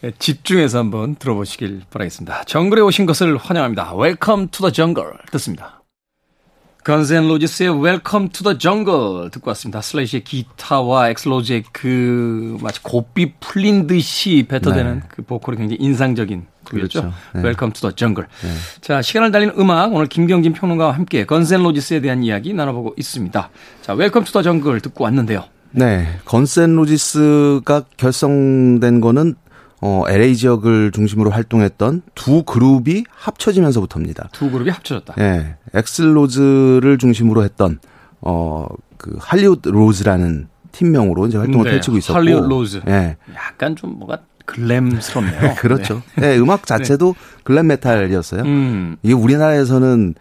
예, 0.04 0.12
집중해서 0.18 0.78
한번 0.78 1.14
들어보시길 1.16 1.82
바라겠습니다. 1.90 2.44
정글에 2.44 2.80
오신 2.80 3.04
것을 3.04 3.36
환영합니다. 3.36 3.92
Welcome 3.94 4.48
to 4.52 4.62
the 4.66 4.72
jungle 4.72 5.10
듣습니다. 5.32 5.79
Guns 6.84 7.13
N' 7.13 7.28
Roses의 7.28 7.70
Welcome 7.84 8.30
to 8.30 8.42
the 8.42 8.58
jungle 8.58 9.30
듣고 9.30 9.50
왔습니다. 9.50 9.82
슬래시의 9.82 10.24
기타와 10.24 11.10
액슬 11.10 11.37
로즈의 11.37 11.64
그 11.72 12.56
마치 12.62 12.82
고삐 12.82 13.34
풀린 13.40 13.86
듯이 13.86 14.46
뱉어대는 14.48 15.00
네. 15.00 15.02
그 15.08 15.22
보컬이 15.22 15.58
굉장히 15.58 15.78
인상적인 15.80 16.46
곡이었죠. 16.70 17.00
그렇죠. 17.00 17.16
네. 17.34 17.42
Welcome 17.42 17.72
to 17.74 17.80
the 17.80 17.94
jungle. 17.94 18.26
네. 18.42 18.48
자, 18.80 19.02
시간을 19.02 19.30
달리는 19.30 19.54
음악 19.58 19.92
오늘 19.92 20.06
김경진 20.06 20.54
평론가와 20.54 20.92
함께 20.92 21.26
Guns 21.26 21.50
N' 21.50 21.62
Roses에 21.62 22.00
대한 22.00 22.22
이야기 22.22 22.54
나눠보고 22.54 22.94
있습니다. 22.96 23.50
자, 23.82 23.92
Welcome 23.92 24.24
to 24.24 24.32
the 24.32 24.42
jungle 24.42 24.80
듣고 24.80 25.04
왔는데요. 25.04 25.44
네, 25.72 26.18
Guns 26.24 26.57
N' 26.57 26.74
Roses가 26.76 27.84
결성된 27.96 29.00
거는 29.00 29.36
어, 29.82 30.04
LA 30.08 30.36
지역을 30.36 30.92
중심으로 30.92 31.30
활동했던 31.30 32.02
두 32.14 32.42
그룹이 32.42 33.04
합쳐지면서부터입니다. 33.10 34.28
두 34.32 34.50
그룹이 34.50 34.70
합쳐졌다. 34.70 35.14
예. 35.18 35.56
액슬 35.74 36.28
로즈를 36.28 36.98
중심으로 36.98 37.44
했던 37.44 37.78
어, 38.20 38.66
그 38.98 39.16
Hollywood 39.18 39.68
Rose라는 39.70 40.48
팀명으로 40.72 41.26
이제 41.26 41.38
활동을 41.38 41.64
네, 41.64 41.70
펼치고 41.72 41.96
있었고 41.96 42.18
Hollywood 42.18 42.46
Rose. 42.46 42.80
예. 42.88 43.16
약간 43.34 43.74
좀 43.74 43.98
뭐가 43.98 44.18
glam스럽네요. 44.44 45.54
그렇죠. 45.58 46.02
네. 46.16 46.32
네, 46.32 46.38
음악 46.38 46.66
자체도 46.66 47.14
네. 47.14 47.40
glam 47.44 47.68
metal이었어요. 47.68 48.42
음. 48.42 48.96
이게 49.02 49.14
우리나라에서는 49.14 50.14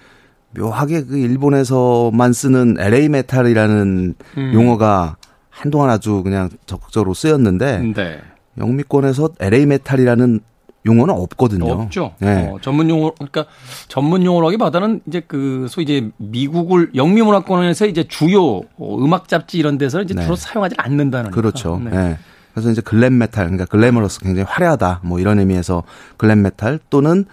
묘하게 0.58 1.06
그 1.06 1.18
일본에서만 1.18 2.34
쓰는 2.34 2.78
LA 2.80 3.10
metal이라는 3.10 4.16
음. 4.38 4.54
용어가 4.54 5.18
한동안 5.50 5.90
아주 5.90 6.24
그냥 6.24 6.50
적극적으로 6.66 7.14
쓰였는데 7.14 7.80
네. 7.96 8.22
영미권에서 8.60 9.30
LA 9.40 9.66
metal이라는 9.66 10.42
용어는 10.86 11.14
없거든요. 11.14 11.72
없죠. 11.74 12.14
네. 12.20 12.50
어, 12.50 12.58
전문 12.62 12.90
용어 12.90 13.12
그러니까 13.14 13.46
전문 13.88 14.24
용어라기보다는 14.24 15.02
이제 15.08 15.22
그 15.28 15.68
소위 15.70 15.84
이제 15.84 16.10
미국을 16.18 16.92
영미 16.96 17.22
문화권에서 17.22 17.86
이제 17.88 18.06
주요 18.08 18.62
음악 18.80 19.28
잡지 19.28 19.58
이런 19.58 19.78
데서 19.78 20.02
이제 20.02 20.14
네. 20.14 20.24
주로 20.24 20.36
사용하지 20.36 20.76
않는다는 20.78 21.32
그렇죠. 21.32 21.80
네. 21.84 21.90
네. 21.90 22.18
그래서 22.54 22.72
이제 22.72 22.82
glam 22.82 23.18
metal 23.18 23.46
그러니까 23.46 23.66
glamorous 23.66 24.22
굉장히 24.22 24.48
화려하다 24.50 25.02
뭐 25.04 25.20
이런 25.20 25.40
의미에서 25.40 25.84
glam 26.18 26.42
metal 26.42 26.80
또는 26.90 27.26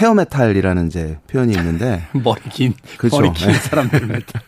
hair 0.00 0.14
metal이라는 0.14 0.86
이제 0.86 1.18
표현이 1.28 1.52
있는데 1.54 2.06
머리 2.22 2.40
긴 2.50 2.74
그렇죠. 2.96 3.16
머리 3.16 3.32
긴 3.32 3.48
네. 3.48 3.54
사람들 3.54 4.06
메탈. 4.06 4.42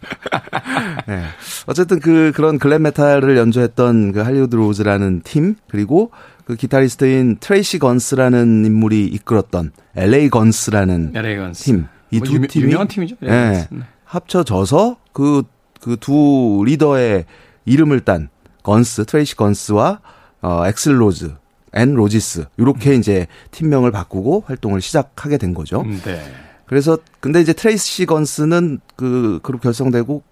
네. 1.08 1.22
어쨌든 1.66 1.98
그 2.00 2.32
그런 2.34 2.58
glam 2.58 2.82
metal을 2.82 3.36
연주했던 3.36 4.12
그 4.12 4.20
Hollywood 4.20 4.54
Rose라는 4.56 5.22
팀 5.24 5.56
그리고 5.68 6.10
그 6.44 6.56
기타리스트인 6.56 7.38
트레이시 7.40 7.78
건스라는 7.78 8.64
인물이 8.64 9.06
이끌었던 9.06 9.72
LA 9.96 10.30
Guns라는 10.30 11.12
LA 11.14 11.36
Guns. 11.36 11.64
팀. 11.64 11.86
이 12.12 12.21
두 12.21 12.38
뭐 12.38 12.46
팀이 12.48 12.64
유명한 12.66 12.88
팀이죠. 12.88 13.16
네. 13.20 13.66
네. 13.70 13.80
합쳐져서 14.04 14.96
그 15.12 15.42
그 15.80 15.96
두 15.96 16.62
리더의 16.66 17.24
이름을 17.64 18.00
딴 18.00 18.28
Guns, 18.62 19.04
트레이시 19.06 19.36
건스와 19.36 20.00
어 20.42 20.66
액슬 20.66 21.00
로즈 21.00 21.34
N' 21.74 21.94
Roses 21.94 22.46
이렇게 22.56 22.94
이제 22.94 23.26
팀명을 23.50 23.90
바꾸고 23.90 24.44
활동을 24.46 24.80
시작하게 24.80 25.38
된 25.38 25.54
거죠. 25.54 25.82
음, 25.82 26.00
네. 26.04 26.20
그래서 26.66 26.98
근데 27.20 27.40
이제 27.40 27.52
트레이시 27.52 28.06
건스는 28.06 28.80
그 28.96 29.40
그룹 29.42 29.60
결성되고 29.60 30.22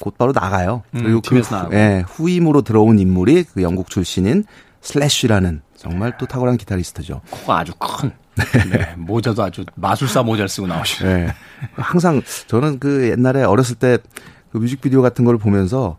곧바로 0.00 0.32
나가요. 0.32 0.82
음, 0.94 1.02
그리고 1.02 1.20
그 1.20 1.38
후, 1.38 1.74
예, 1.74 2.04
후임으로 2.06 2.62
들어온 2.62 2.98
인물이 2.98 3.44
그 3.44 3.62
영국 3.62 3.90
출신인 3.90 4.44
슬래시라는 4.80 5.62
정말 5.76 6.16
또 6.18 6.26
탁월한 6.26 6.56
기타리스트죠. 6.56 7.20
코가 7.30 7.58
아주 7.58 7.72
큰. 7.78 8.10
네. 8.70 8.94
모자도 8.96 9.42
아주 9.42 9.64
마술사 9.74 10.22
모자를 10.22 10.48
쓰고 10.48 10.66
나오시죠. 10.66 11.06
네. 11.06 11.28
항상 11.74 12.22
저는 12.46 12.78
그 12.78 13.10
옛날에 13.10 13.42
어렸을 13.42 13.76
때 13.76 13.98
그 14.52 14.58
뮤직비디오 14.58 15.02
같은 15.02 15.24
걸 15.24 15.38
보면서 15.38 15.96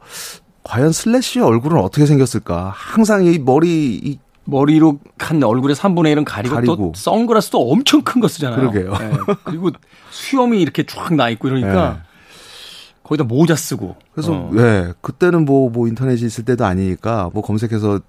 과연 0.64 0.92
슬래시의 0.94 1.44
얼굴은 1.44 1.78
어떻게 1.80 2.06
생겼을까? 2.06 2.72
항상 2.74 3.26
이 3.26 3.40
머리 3.40 3.96
이 3.96 4.20
머리로 4.46 5.00
한 5.18 5.42
얼굴의 5.44 5.76
3분의 5.76 6.16
1은 6.16 6.26
가리고, 6.26 6.56
가리고. 6.56 6.76
또 6.76 6.92
선글라스도 6.96 7.72
엄청 7.72 8.02
큰 8.02 8.20
거 8.22 8.28
쓰잖아요. 8.28 8.60
그러게요. 8.72 8.92
네. 8.98 9.12
그리고 9.44 9.70
수염이 10.12 10.62
이렇게 10.62 10.84
쫙 10.84 11.14
나 11.14 11.30
있고 11.30 11.48
이러니까 11.48 11.94
네. 11.94 12.00
거기다 13.04 13.24
모자 13.26 13.56
쓰고. 13.56 13.96
그래서 14.14 14.34
어. 14.34 14.50
네 14.54 14.92
그때는 15.02 15.46
뭐뭐 15.46 15.70
뭐 15.72 15.88
인터넷이 15.88 16.26
있을 16.26 16.46
때도 16.46 16.66
아니니까 16.66 17.30
뭐 17.34 17.42
검색해서 17.42 18.00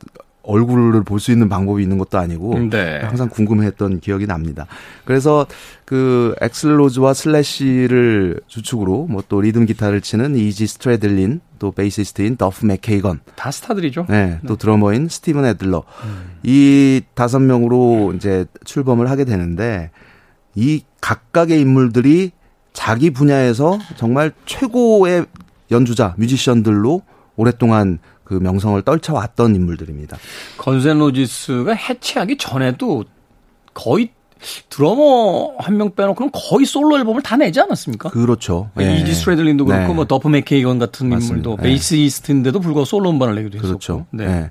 얼굴을 0.46 1.04
볼 1.04 1.20
수 1.20 1.32
있는 1.32 1.48
방법이 1.48 1.82
있는 1.82 1.96
것도 1.96 2.18
아니고 2.18 2.68
네. 2.68 3.00
항상 3.02 3.28
궁금해했던 3.30 4.00
기억이 4.00 4.26
납니다. 4.26 4.66
그래서 5.06 5.46
그 5.86 6.34
액슬 6.42 6.78
로즈와 6.78 7.14
슬래시를 7.14 8.40
주축으로 8.46 9.06
뭐 9.08 9.22
또 9.28 9.40
리듬 9.40 9.64
기타를 9.64 10.02
치는 10.02 10.36
이지 10.36 10.66
스트래들린 10.66 11.40
또 11.64 11.72
베이시스트인 11.72 12.36
더프 12.36 12.66
맥케이건 12.66 13.20
다 13.36 13.50
스타들이죠. 13.50 14.04
네, 14.10 14.38
또 14.46 14.56
네. 14.56 14.58
드러머인 14.58 15.08
스티븐 15.08 15.46
애들러 15.46 15.82
음. 16.04 16.36
이 16.42 17.00
다섯 17.14 17.38
명으로 17.38 18.12
이제 18.14 18.44
출범을 18.66 19.08
하게 19.08 19.24
되는데 19.24 19.90
이 20.54 20.82
각각의 21.00 21.58
인물들이 21.58 22.32
자기 22.74 23.08
분야에서 23.08 23.78
정말 23.96 24.32
최고의 24.44 25.24
연주자 25.70 26.14
뮤지션들로 26.18 27.00
오랫동안 27.36 27.98
그 28.24 28.34
명성을 28.34 28.82
떨쳐왔던 28.82 29.54
인물들입니다. 29.54 30.18
Guns 30.58 30.85
N' 30.85 30.98
Roses가 30.98 31.72
해체하기 31.72 32.36
전에도 32.36 33.04
거의 33.72 34.10
드러머 34.68 35.54
한 35.58 35.76
명 35.76 35.94
빼놓고는 35.94 36.30
거의 36.32 36.66
솔로 36.66 36.96
앨범을 36.98 37.22
다 37.22 37.36
내지 37.36 37.60
않았습니까? 37.60 38.10
그렇죠. 38.10 38.70
네. 38.74 38.98
이지 39.00 39.14
스트래들린도 39.14 39.64
그렇고 39.64 39.88
네. 39.88 39.94
뭐 39.94 40.04
더프 40.06 40.28
맥케이건 40.28 40.78
같은 40.78 41.08
맞습니다. 41.08 41.48
인물도 41.50 41.56
네. 41.62 41.68
베이시스트인데도 41.68 42.60
불구하고 42.60 42.84
솔로 42.84 43.10
음반을 43.10 43.34
내기도 43.36 43.58
했었고. 43.58 43.68
그렇죠. 43.68 44.06
네. 44.10 44.26
네. 44.26 44.50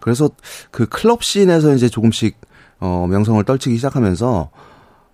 그래서 0.00 0.30
그 0.70 0.86
클럽 0.86 1.22
scene에서 1.24 1.74
이제 1.74 1.88
조금씩 1.88 2.36
어 2.80 3.06
명성을 3.10 3.42
떨치기 3.44 3.76
시작하면서 3.76 4.50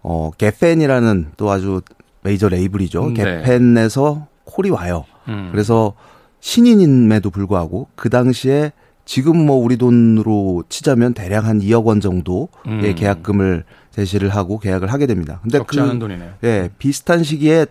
어, 0.03 0.31
Geffen이라는 0.39 1.33
또 1.37 1.51
아주 1.51 1.83
메이저 2.23 2.49
label이죠. 2.49 3.11
네. 3.11 3.15
Geffen에서 3.15 4.27
call이 4.45 4.71
와요. 4.71 5.05
음. 5.29 5.49
그래서 5.53 5.95
신인임에도 6.41 7.31
불구하고 7.31 7.89
그 7.95 8.09
당시에 8.11 8.73
지금 9.05 9.45
뭐 9.45 9.57
우리 9.57 9.77
돈으로 9.77 10.65
치자면 10.69 11.15
대략 11.15 11.45
한 11.47 11.61
2억 11.61 11.85
원 11.85 12.01
정도의 12.01 12.49
음. 12.67 12.95
계약금을 12.97 13.65
제시를 13.91 14.29
하고 14.31 14.59
계약을 14.59 14.93
하게 14.93 15.07
됩니다. 15.07 15.41
근데 15.43 15.59
그 15.67 15.81
않은 15.81 15.99
돈이네요. 15.99 16.31
예, 16.45 16.71
비슷한 16.79 17.23
시기에 17.25 17.67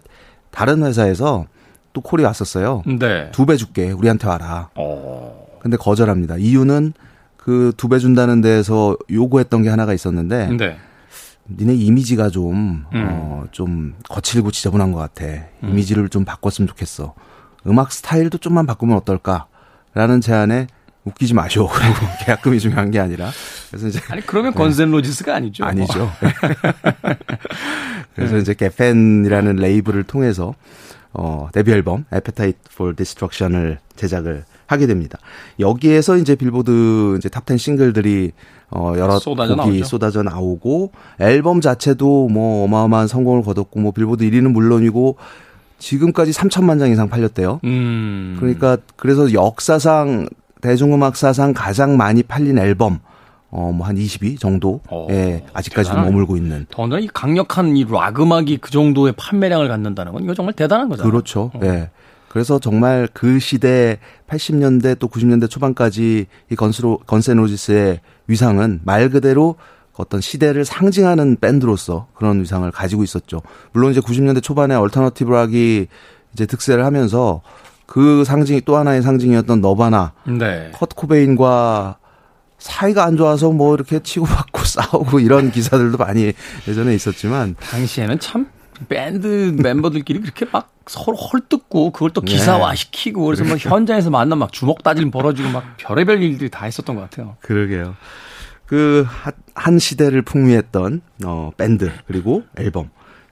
다른 0.51 0.83
회사에서 0.83 1.45
또 1.93 2.01
콜이 2.01 2.23
왔었어요. 2.23 2.83
네. 2.99 3.31
두 3.31 3.45
배 3.45 3.55
줄게. 3.55 3.91
우리한테 3.91 4.27
와라. 4.27 4.69
어. 4.75 5.47
근데 5.61 5.77
거절합니다. 5.77 6.37
이유는 6.37 6.93
그 7.37 7.73
두 7.77 7.87
배 7.89 7.99
준다는 7.99 8.41
데에서 8.41 8.95
요구했던 9.11 9.63
게 9.63 9.69
하나가 9.69 9.93
있었는데 9.93 10.49
네. 10.57 10.77
니네 11.51 11.73
이미지가 11.73 12.29
좀, 12.29 12.85
음. 12.93 13.07
어, 13.09 13.45
좀 13.51 13.95
거칠고 14.07 14.51
지저분한 14.51 14.91
것 14.91 14.99
같아. 14.99 15.25
음. 15.25 15.69
이미지를 15.69 16.09
좀 16.09 16.25
바꿨으면 16.25 16.67
좋겠어. 16.67 17.15
음악 17.65 17.91
스타일도 17.91 18.37
좀만 18.37 18.65
바꾸면 18.67 18.95
어떨까? 18.97 19.47
라는 19.95 20.21
제안에 20.21 20.67
웃기지 21.05 21.33
마쇼. 21.33 21.67
그리고 21.67 21.95
계약금이 22.25 22.59
중요한 22.59 22.91
게 22.91 22.99
아니라. 22.99 23.31
그래서 23.69 23.87
이제. 23.87 23.99
아니, 24.09 24.25
그러면 24.25 24.53
네. 24.53 24.57
건센 24.57 24.91
로지스가 24.91 25.35
아니죠. 25.35 25.63
아니죠. 25.65 26.11
그래서 28.15 28.35
네. 28.35 28.41
이제 28.41 28.53
개펜이라는 28.53 29.55
레이블을 29.55 30.03
통해서 30.03 30.53
어, 31.13 31.49
데뷔 31.53 31.71
앨범 31.71 32.05
Appetite 32.13 32.59
for 32.71 32.95
Destruction을 32.95 33.79
제작을 33.95 34.43
하게 34.67 34.85
됩니다. 34.85 35.17
여기에서 35.59 36.17
이제 36.17 36.35
빌보드 36.35 37.15
이제 37.17 37.27
top 37.29 37.46
10 37.46 37.57
싱글들이 37.57 38.31
어 38.69 38.93
여러 38.97 39.17
쏟아져 39.17 39.55
곡이 39.55 39.69
나오죠. 39.69 39.85
쏟아져 39.85 40.21
나오고 40.21 40.91
앨범 41.19 41.59
자체도 41.59 42.27
뭐 42.29 42.65
어마어마한 42.65 43.07
성공을 43.07 43.41
거뒀고 43.41 43.79
뭐 43.79 43.91
빌보드 43.91 44.23
1위는 44.23 44.51
물론이고 44.51 45.17
지금까지 45.79 46.31
3천만 46.31 46.77
장 46.77 46.91
이상 46.91 47.09
팔렸대요. 47.09 47.61
음. 47.63 48.37
그러니까 48.39 48.77
그래서 48.95 49.33
역사상 49.33 50.27
대중음악 50.61 51.15
사상 51.15 51.53
가장 51.53 51.97
많이 51.97 52.21
팔린 52.21 52.59
앨범 52.59 52.99
어, 53.51 53.71
뭐, 53.73 53.87
한 53.87 53.95
20위 53.95 54.39
정도, 54.39 54.79
어, 54.89 55.07
예, 55.09 55.43
아직까지도 55.53 55.93
대단하네. 55.95 56.11
머물고 56.11 56.37
있는. 56.37 56.65
더구나 56.69 56.99
이 56.99 57.07
강력한 57.07 57.75
이 57.77 57.83
락 57.89 58.19
음악이 58.21 58.57
그 58.57 58.69
정도의 58.71 59.13
판매량을 59.17 59.67
갖는다는 59.67 60.11
건 60.13 60.23
이거 60.23 60.33
정말 60.35 60.53
대단한 60.53 60.87
거잖아요. 60.89 61.11
그렇죠. 61.11 61.49
어. 61.55 61.59
예. 61.63 61.89
그래서 62.27 62.59
정말 62.59 63.07
그 63.11 63.39
시대 63.39 63.97
80년대 64.27 64.99
또 64.99 65.07
90년대 65.07 65.49
초반까지 65.49 66.27
이 66.51 66.55
건스로, 66.55 66.99
Guns 67.07 67.36
N' 67.36 67.51
Roses의 67.51 68.01
위상은 68.27 68.81
말 68.83 69.09
그대로 69.09 69.55
어떤 69.97 70.21
시대를 70.21 70.63
상징하는 70.63 71.37
밴드로서 71.41 72.05
그런 72.13 72.39
위상을 72.41 72.69
가지고 72.71 73.03
있었죠. 73.03 73.41
물론 73.73 73.91
이제 73.91 73.99
90년대 73.99 74.43
초반에 74.43 74.75
alternative 74.75 75.31
rock이 75.31 75.87
이제 76.33 76.45
득세를 76.45 76.85
하면서 76.85 77.41
그 77.87 78.23
상징이 78.23 78.61
또 78.61 78.77
하나의 78.77 79.01
상징이었던 79.01 79.59
Nirvana, 79.61 80.13
네. 80.37 80.69
커트 80.75 80.89
코베인과 80.95 81.97
사이가 82.59 83.03
안 83.05 83.17
좋아서 83.17 83.51
뭐 83.51 83.73
이렇게 83.75 83.99
치고받고 84.01 84.63
싸우고 84.65 85.19
이런 85.19 85.51
기사들도 85.51 85.97
많이 85.97 86.33
예전에 86.67 86.93
있었지만 86.93 87.55
당시에는 87.59 88.19
참 88.19 88.47
밴드 88.87 89.53
멤버들끼리 89.61 90.21
그렇게 90.21 90.45
막 90.51 90.71
서로 90.87 91.17
헐뜯고 91.17 91.91
그걸 91.91 92.11
또 92.11 92.21
네. 92.21 92.31
기사화시키고 92.33 93.25
그래서 93.25 93.43
뭐 93.43 93.57
현장에서 93.57 94.09
만나 94.09 94.35
막 94.35 94.51
주먹 94.53 94.83
다짐 94.83 95.11
벌어지고 95.11 95.49
막 95.49 95.63
별의별 95.77 96.21
일들이 96.21 96.49
다 96.49 96.67
있었던 96.67 96.95
것 96.95 97.01
같아요. 97.03 97.35
그러게요. 97.41 97.95
그 98.65 99.05
한 99.55 99.77
시대를 99.77 100.21
풍미했던 100.21 101.01
어 101.25 101.51
밴드 101.57 101.91
그리고 102.07 102.43
앨범 102.57 102.89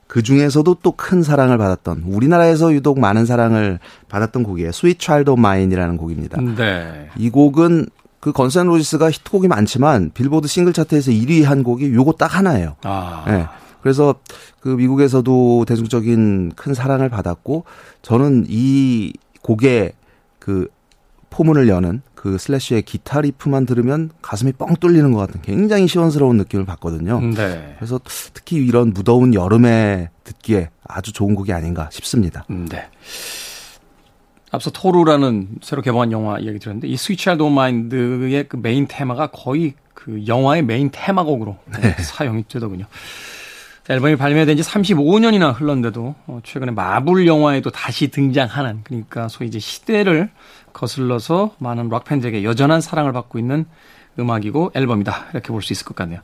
그 0.08 0.22
중에서도 0.22 0.76
또 0.84 0.92
큰 0.92 1.24
사랑을 1.24 1.58
받았던 1.58 2.04
우리나라에서 2.06 2.74
유독 2.74 3.00
많은 3.00 3.26
사랑을 3.26 3.80
받았던 4.10 4.44
곡이에요. 4.44 4.72
Sweet 4.74 5.00
Child 5.00 5.30
O' 5.32 5.41
Mine이라는 5.41 5.96
곡입니다. 5.98 6.42
네. 6.42 7.10
이 7.18 7.30
곡은 7.30 7.88
그 8.28 8.34
Guns 8.34 8.56
N' 8.56 8.68
Roses가 8.68 9.10
히트곡이 9.10 9.48
많지만 9.48 10.12
빌보드 10.14 10.50
싱글 10.50 10.74
차트에서 10.74 11.12
1위 11.12 11.46
한 11.46 11.64
곡이 11.64 11.94
요거 11.94 12.16
딱 12.20 12.36
하나예요. 12.36 12.76
아. 12.84 13.24
네. 13.26 13.46
그래서 13.82 14.16
그 14.60 14.68
미국에서도 14.68 15.64
대중적인 15.66 16.52
큰 16.58 16.74
사랑을 16.74 17.08
받았고 17.08 17.64
저는 18.02 18.48
이 18.50 19.14
곡의 19.44 19.94
그 20.40 20.68
포문을 21.30 21.70
여는 21.70 22.02
그 22.16 22.38
슬래시의 22.38 22.82
기타 22.82 23.22
riff만 23.22 23.66
들으면 23.66 24.10
가슴이 24.22 24.52
뻥 24.52 24.76
뚫리는 24.76 25.10
것 25.14 25.20
같은 25.20 25.42
굉장히 25.42 25.88
시원스러운 25.88 26.36
느낌을 26.36 26.66
받거든요. 26.66 27.22
네. 27.22 27.76
그래서 27.78 27.98
특히 28.34 28.58
이런 28.58 28.92
무더운 28.92 29.34
여름에 29.34 30.10
듣기에 30.26 30.70
아주 30.84 31.14
좋은 31.14 31.34
곡이 31.34 31.54
아닌가 31.54 31.88
싶습니다. 31.94 32.44
네. 32.50 32.90
앞서 34.52 34.72
토르라는 34.72 35.48
새로 35.62 35.82
개봉한 35.82 36.12
영화 36.12 36.40
이야기 36.40 36.60
들었는데 36.60 36.88
이 36.88 36.96
스위치 36.96 37.30
알드 37.30 37.44
마인드의 37.44 38.48
그 38.48 38.56
메인 38.58 38.88
테마가 38.88 39.28
거의 39.28 39.74
그 39.94 40.26
영화의 40.28 40.64
메인 40.64 40.90
테마곡으로 40.92 41.58
네. 41.82 41.92
사용이 42.02 42.46
되더군요. 42.48 42.86
앨범이 43.90 44.18
발매된 44.18 44.58
지 44.58 44.64
35년이나 44.64 45.58
흘렀는데도 45.58 46.16
어, 46.28 46.40
최근에 46.44 46.72
마블 46.72 47.26
영화에도 47.26 47.70
다시 47.70 48.10
등장하는 48.10 48.82
그러니까 48.84 49.28
소위 49.30 49.48
이제 49.48 49.60
시대를 49.60 50.30
거슬러서 50.74 51.56
많은 51.58 51.90
락 51.90 52.04
팬들에게 52.04 52.44
여전한 52.44 52.82
사랑을 52.82 53.14
받고 53.14 53.40
있는 53.40 53.66
음악이고 54.20 54.72
앨범이다 54.74 55.28
이렇게 55.32 55.50
볼 55.50 55.62
수 55.62 55.74
있을 55.74 55.86
것 55.86 55.96
같네요. 55.96 56.20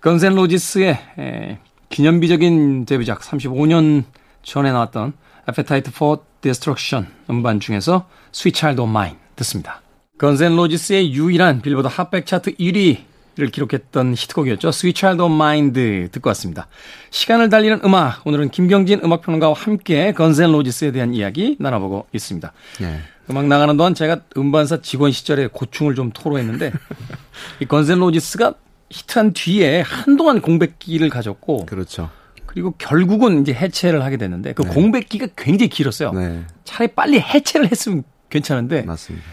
건스 0.00 0.24
앤 0.24 0.34
로지스의 0.34 0.98
에, 1.18 1.58
기념비적인 1.90 2.86
데뷔작 2.86 3.20
35년 3.20 4.04
전에 4.42 4.72
나왔던 4.72 5.12
Appetite 5.48 5.92
for 5.94 6.20
Destruction 6.40 7.06
음반 7.30 7.60
중에서 7.60 8.08
Sweet 8.34 8.58
Child 8.58 8.82
O' 8.82 8.90
Mine 8.90 9.16
듣습니다. 9.36 9.80
건스 10.18 10.45
앤 10.45 10.56
로지스의 10.56 11.12
유일한 11.12 11.60
빌보드 11.60 11.88
핫백 11.88 12.26
차트 12.26 12.56
1위를 12.56 13.52
기록했던 13.52 14.14
히트곡이었죠. 14.14 14.68
Sweet 14.68 14.98
Child 14.98 15.22
O' 15.22 15.32
Mine 15.32 16.08
듣고 16.12 16.28
왔습니다. 16.30 16.66
시간을 17.10 17.48
달리는 17.48 17.80
음악 17.84 18.26
오늘은 18.26 18.50
김경진 18.50 19.00
음악평론가와 19.04 19.54
함께 19.54 20.12
건스 20.12 20.40
앤 20.40 20.52
로지스에 20.52 20.90
대한 20.90 21.14
이야기 21.14 21.56
나눠보고 21.60 22.06
있습니다. 22.12 22.52
네. 22.80 23.00
음악 23.30 23.46
나가는 23.46 23.76
동안 23.76 23.94
제가 23.94 24.20
음반사 24.36 24.80
직원 24.82 25.12
시절에 25.12 25.48
고충을 25.48 25.94
좀 25.94 26.10
토로했는데 26.12 26.72
이 27.60 27.66
건스 27.66 27.88
앤 27.88 27.98
로지스가 27.98 28.54
히트한 28.90 29.32
뒤에 29.32 29.80
한동안 29.80 30.40
공백기를 30.40 31.08
가졌고 31.08 31.66
그렇죠. 31.66 32.10
그리고 32.56 32.72
결국은 32.78 33.42
이제 33.42 33.52
해체를 33.52 34.02
하게 34.02 34.16
됐는데 34.16 34.54
그 34.54 34.62
네. 34.62 34.70
공백기가 34.70 35.26
굉장히 35.36 35.68
길었어요. 35.68 36.12
네. 36.12 36.42
차라리 36.64 36.90
빨리 36.94 37.20
해체를 37.20 37.70
했으면 37.70 38.02
괜찮은데 38.30 38.80
맞습니다. 38.80 39.26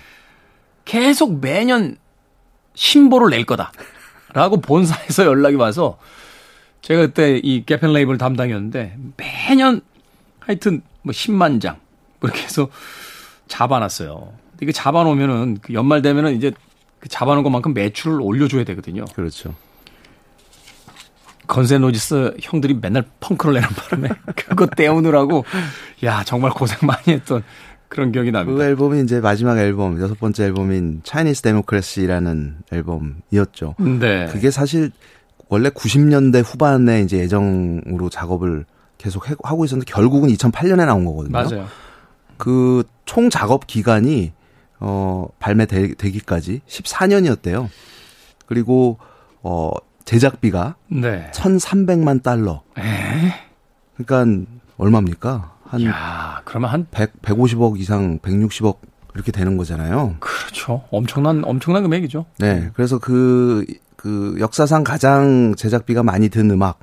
계속 0.83 1.39
매년 1.39 1.95
신보를 2.73 3.29
낼 3.29 3.45
거다. 3.45 3.71
라고 4.33 4.59
본사에서 4.59 5.23
연락이 5.25 5.55
와서 5.55 5.97
제가 6.81 6.99
그때 6.99 7.39
이 7.41 7.63
개펜 7.65 7.93
레이블 7.93 8.17
담당이었는데 8.17 8.97
매년 9.15 9.79
하여튼 10.41 10.81
뭐 11.01 11.13
10만 11.13 11.62
장 11.62 11.79
이렇게 12.21 12.41
해서 12.41 12.67
잡아놨어요. 13.47 14.33
이게 14.62 14.73
잡아놓으면은 14.73 15.59
그 15.62 15.73
연말 15.73 16.01
되면은 16.01 16.36
이제 16.36 16.51
그 16.99 17.07
잡아놓은 17.07 17.43
것만큼 17.43 17.73
매출을 17.73 18.19
올려줘야 18.19 18.65
되거든요. 18.65 19.05
그렇죠. 19.15 19.55
건센로지스 21.47 22.36
형들이 22.41 22.73
맨날 22.79 23.03
펑크를 23.19 23.56
내는 23.56 23.67
바람에 23.69 24.10
그거 24.36 24.65
때우느라고 24.67 25.45
야 26.03 26.23
정말 26.23 26.51
고생 26.51 26.77
많이 26.82 27.01
했던 27.08 27.43
그런 27.88 28.12
기억이 28.12 28.32
납니다. 28.32 28.58
그 28.58 28.63
앨범이 28.63 29.01
이제 29.01 29.19
마지막 29.19 29.58
앨범 29.60 30.01
여섯 30.01 30.19
번째 30.19 30.45
앨범인 30.45 31.01
차이니스 31.03 31.41
데모크래시라는 31.43 32.58
앨범이었죠. 32.71 33.75
네. 33.99 34.27
그게 34.32 34.49
사실 34.51 34.91
원래 35.49 35.69
90년대 35.69 36.43
후반에 36.43 37.01
이제 37.01 37.17
예정으로 37.19 38.10
작업을 38.10 38.65
계속 38.97 39.25
하고 39.43 39.65
있었는데 39.65 39.91
결국은 39.91 40.29
2008년에 40.29 40.86
나온 40.86 41.06
거거든요. 41.06 41.32
맞아요. 41.32 41.67
그 42.38 42.84
총 43.06 43.29
작업 43.29 43.67
기간이 43.67 44.34
어 44.79 45.27
발매되기까지 45.39 46.62
14년이었대요. 46.67 47.69
그리고 48.45 48.97
어 49.41 49.71
제작비가 50.05 50.75
네. 50.87 51.29
1,300만 51.33 52.23
달러. 52.23 52.61
에? 52.77 52.83
그러니까 53.95 54.51
얼마입니까? 54.77 55.53
한 55.65 55.83
야, 55.85 56.41
그러면 56.45 56.69
한 56.69 56.87
100, 56.91 57.21
150억 57.21 57.79
이상 57.79 58.19
160억 58.19 58.77
이렇게 59.15 59.31
되는 59.31 59.57
거잖아요. 59.57 60.15
그렇죠. 60.19 60.83
엄청난 60.91 61.43
엄청난 61.45 61.83
금액이죠. 61.83 62.25
네. 62.39 62.69
그래서 62.73 62.99
그그 62.99 63.65
그 63.95 64.35
역사상 64.39 64.83
가장 64.83 65.53
제작비가 65.55 66.03
많이 66.03 66.29
든 66.29 66.49
음악 66.51 66.79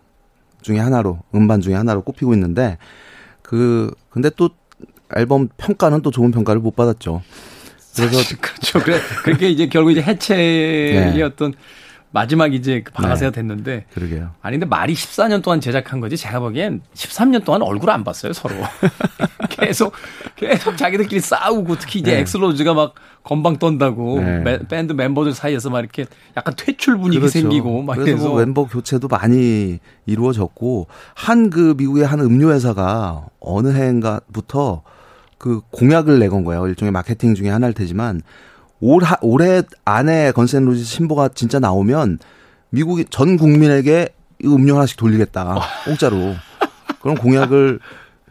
중에 0.63 0.79
하나로 0.79 1.21
음반 1.35 1.61
중에 1.61 1.75
하나로 1.75 2.03
꼽히고 2.03 2.35
있는데 2.35 2.79
그 3.43 3.93
근데 4.11 4.31
또 4.37 4.51
앨범 5.17 5.49
평가는 5.57 6.03
또 6.03 6.11
좋은 6.11 6.31
평가를 6.31 6.61
못 6.61 6.77
받았죠. 6.77 7.23
그래서 7.97 8.19
그렇죠. 8.41 8.79
그래 8.81 8.99
그게 9.25 9.51
이제 9.51 9.67
결국 9.67 9.91
이제 9.91 10.03
해체의 10.03 11.15
네. 11.15 11.23
어떤 11.23 11.53
마지막 12.13 12.53
이제 12.55 12.83
그 12.83 12.93
방아쇠가 12.93 13.31
네. 13.31 13.35
됐는데. 13.37 13.85
그러게요. 13.95 14.31
아니 14.43 14.55
근데 14.59 14.67
말이 14.67 14.95
14년 14.95 15.43
동안 15.43 15.61
제작한 15.61 16.01
거지 16.01 16.17
제가 16.17 16.41
보기엔 16.41 16.81
13년 16.95 17.45
동안 17.45 17.63
얼굴 17.63 17.91
안 17.91 18.03
봤어요 18.03 18.33
서로. 18.33 18.55
계속 19.51 19.93
계속 20.37 20.77
자기들끼리 20.77 21.21
싸우고 21.21 21.77
특히 21.79 22.01
이제 22.01 22.13
네. 22.15 22.21
엑슬로즈가 22.21 22.75
막 22.75 22.95
건방 23.23 23.59
떤다고 23.59 24.21
네. 24.21 24.59
밴드 24.69 24.93
멤버들 24.93 25.35
사이에서 25.35 25.71
막 25.71 25.81
이렇게 25.81 26.07
약간 26.37 26.55
퇴출 26.57 26.97
분위기 26.97 27.19
그렇죠. 27.21 27.39
생기고 27.39 27.83
막 27.83 27.97
그래서 27.97 28.29
뭐 28.29 28.39
멤버 28.39 28.65
교체도 28.67 29.09
많이 29.09 29.79
이루어졌고 30.07 30.87
한 31.15 31.51
그 31.51 31.75
미국의 31.77 32.07
한 32.07 32.21
음료 32.21 32.53
회사가 32.53 33.27
어느 33.41 33.69
해인가부터 33.73 34.83
그 35.39 35.61
공약을 35.71 36.19
내건 36.19 36.45
거예요. 36.45 36.67
일종의 36.69 36.93
마케팅 36.93 37.35
중에 37.35 37.49
하나일 37.51 37.75
테지만 37.75 38.21
올 38.81 39.03
하, 39.05 39.17
올해 39.21 39.63
안에 39.85 40.33
건센 40.33 40.65
로지 40.65 40.85
신보가 40.85 41.31
진짜 41.35 41.59
나오면 41.59 42.19
미국이 42.71 43.05
전 43.11 43.37
국민에게 43.37 44.09
음료 44.45 44.77
하나씩 44.77 44.97
돌리겠다. 44.97 45.61
공짜로. 45.85 46.35
그런 47.03 47.17
공약을 47.17 47.81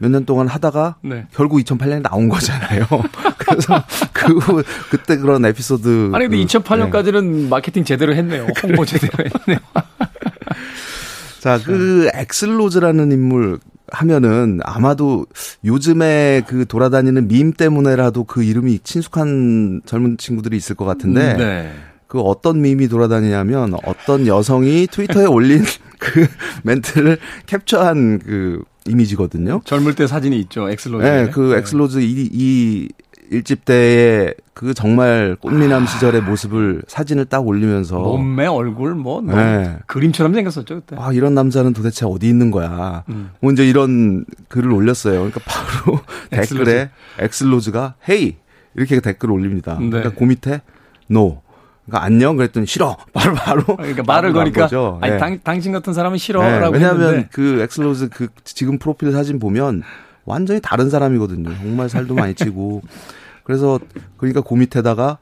몇 0.02 0.08
년 0.10 0.24
동안 0.24 0.48
하다가 0.48 0.96
네. 1.02 1.26
결국 1.34 1.58
2008년에 1.60 2.00
나온 2.02 2.28
거잖아요. 2.30 2.86
그래서 3.36 3.84
그 4.14 4.62
그때 4.90 5.18
그런 5.18 5.44
에피소드 5.44 6.10
아니 6.14 6.26
근데 6.26 6.38
그, 6.38 6.44
2008년까지는 6.46 7.24
네. 7.42 7.48
마케팅 7.50 7.84
제대로 7.84 8.14
했네요. 8.14 8.46
홍보 8.62 8.86
제대로 8.86 9.12
했네요. 9.22 9.58
자, 11.40 11.58
그 11.62 12.10
엑슬로즈라는 12.14 13.12
인물 13.12 13.60
하면은 13.90 14.60
아마도 14.62 15.26
요즘에 15.64 16.42
그 16.46 16.66
돌아다니는 16.66 17.28
밈 17.28 17.52
때문에라도 17.52 18.24
그 18.24 18.42
이름이 18.42 18.80
친숙한 18.80 19.82
젊은 19.84 20.16
친구들이 20.16 20.56
있을 20.56 20.76
것 20.76 20.84
같은데 20.84 21.32
음, 21.32 21.38
네. 21.38 21.72
그 22.06 22.20
어떤 22.20 22.60
밈이 22.60 22.88
돌아다니냐면 22.88 23.74
어떤 23.84 24.26
여성이 24.26 24.88
트위터에 24.88 25.26
올린 25.30 25.62
그 25.98 26.26
멘트를 26.64 27.18
캡처한 27.46 28.18
그 28.18 28.64
이미지거든요. 28.88 29.60
젊을 29.64 29.94
때 29.94 30.06
사진이 30.06 30.38
있죠. 30.40 30.68
액슬 30.68 30.87
로즈. 30.87 31.04
네, 31.04 31.30
그 31.30 31.52
네. 31.52 31.58
액슬 31.58 31.81
로즈 31.81 31.98
이, 32.00 32.28
이 32.32 32.88
일집 33.30 33.64
때의 33.64 34.34
그 34.54 34.74
정말 34.74 35.36
꽃미남 35.40 35.84
아. 35.84 35.86
시절의 35.86 36.22
모습을 36.22 36.82
사진을 36.88 37.26
딱 37.26 37.46
올리면서 37.46 37.98
몸매 37.98 38.46
얼굴 38.46 38.94
뭐 38.94 39.22
네. 39.22 39.78
그림처럼 39.86 40.34
생겼었죠 40.34 40.74
그때. 40.74 40.96
아 40.98 41.12
이런 41.12 41.34
남자는 41.34 41.72
도대체 41.72 42.04
어디 42.06 42.28
있는 42.28 42.50
거야. 42.50 43.04
음. 43.08 43.30
뭐 43.40 43.52
이제 43.52 43.66
이런 43.66 44.24
글을 44.48 44.72
올렸어요. 44.72 45.14
그러니까 45.14 45.40
바로 45.46 46.00
댓글에 46.30 46.90
액슬 47.20 47.57
로즈가 47.57 47.94
hey 48.08 48.36
이렇게 48.74 49.00
댓글을 49.00 49.32
올립니다. 49.32 49.78
네. 49.80 49.90
그러니까 49.90 50.18
그 50.18 50.24
밑에 50.24 50.60
no. 51.06 51.40
그러니까 51.86 52.04
안녕 52.04 52.36
그랬더니 52.36 52.66
싫어 52.66 52.96
바로 53.14 53.34
바로 53.34 53.64
그러니까 53.76 54.02
말을 54.02 54.32
거니까 54.32 54.62
거죠. 54.62 54.98
아니 55.00 55.12
네. 55.12 55.18
당, 55.18 55.38
당신 55.44 55.70
같은 55.70 55.92
사람은 55.92 56.18
싫어라고 56.18 56.72
네. 56.72 56.78
왜냐하면 56.78 57.06
했는데. 57.06 57.28
그 57.30 57.60
액슬 57.62 57.89
로즈 57.89 58.08
그 58.08 58.28
지금 58.42 58.78
프로필 58.78 59.12
사진 59.12 59.38
보면 59.38 59.82
완전히 60.24 60.60
다른 60.60 60.90
사람이거든요. 60.90 61.54
정말 61.56 61.88
살도 61.88 62.14
많이 62.14 62.34
찌고 62.34 62.82
그래서 63.50 63.80
그러니까 64.16 64.42
그 64.42 64.54
밑에다가 64.54 65.18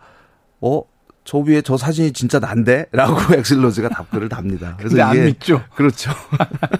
어. 0.61 0.83
저 1.25 1.37
위에 1.37 1.61
저 1.61 1.77
사진이 1.77 2.15
진짜 2.15 2.39
난데 2.39 2.87
라고 2.91 3.19
액슬 3.37 3.64
로즈가 3.64 3.91
답글을 3.91 4.31
답니다. 4.31 4.77
그래서 4.79 4.97
이게 4.97 5.03
안 5.03 5.25
믿죠. 5.27 5.63
그렇죠. 5.75 6.11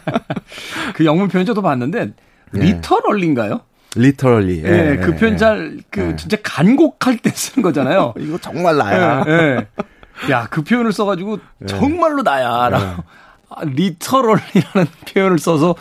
그 0.97 1.05
영문 1.05 1.29
표현 1.29 1.45
저도 1.45 1.61
봤는데 1.61 2.13
네. 2.53 2.61
literally인가요? 2.61 3.61
literally. 3.95 4.63
예, 4.65 4.93
예, 4.93 4.97
그 4.97 5.17
표현 5.17 5.37
잘그 5.37 6.01
예. 6.01 6.17
진짜 6.17 6.39
간곡할 6.43 7.19
때 7.19 7.29
쓰는 7.29 7.63
거잖아요. 7.63 8.15
이거 8.21 8.39
정말 8.39 8.79
나야. 8.79 9.25
예, 9.27 9.33
예. 9.33 10.33
야, 10.33 10.47
그 10.49 10.63
표현을 10.63 10.93
써가지고 10.93 11.41
예. 11.63 11.67
정말로 11.67 12.23
나야. 12.23 12.71
라고. 12.71 13.03
아, 13.51 13.65
literally라는 13.65 14.87
표현을 15.13 15.39
써서 15.39 15.75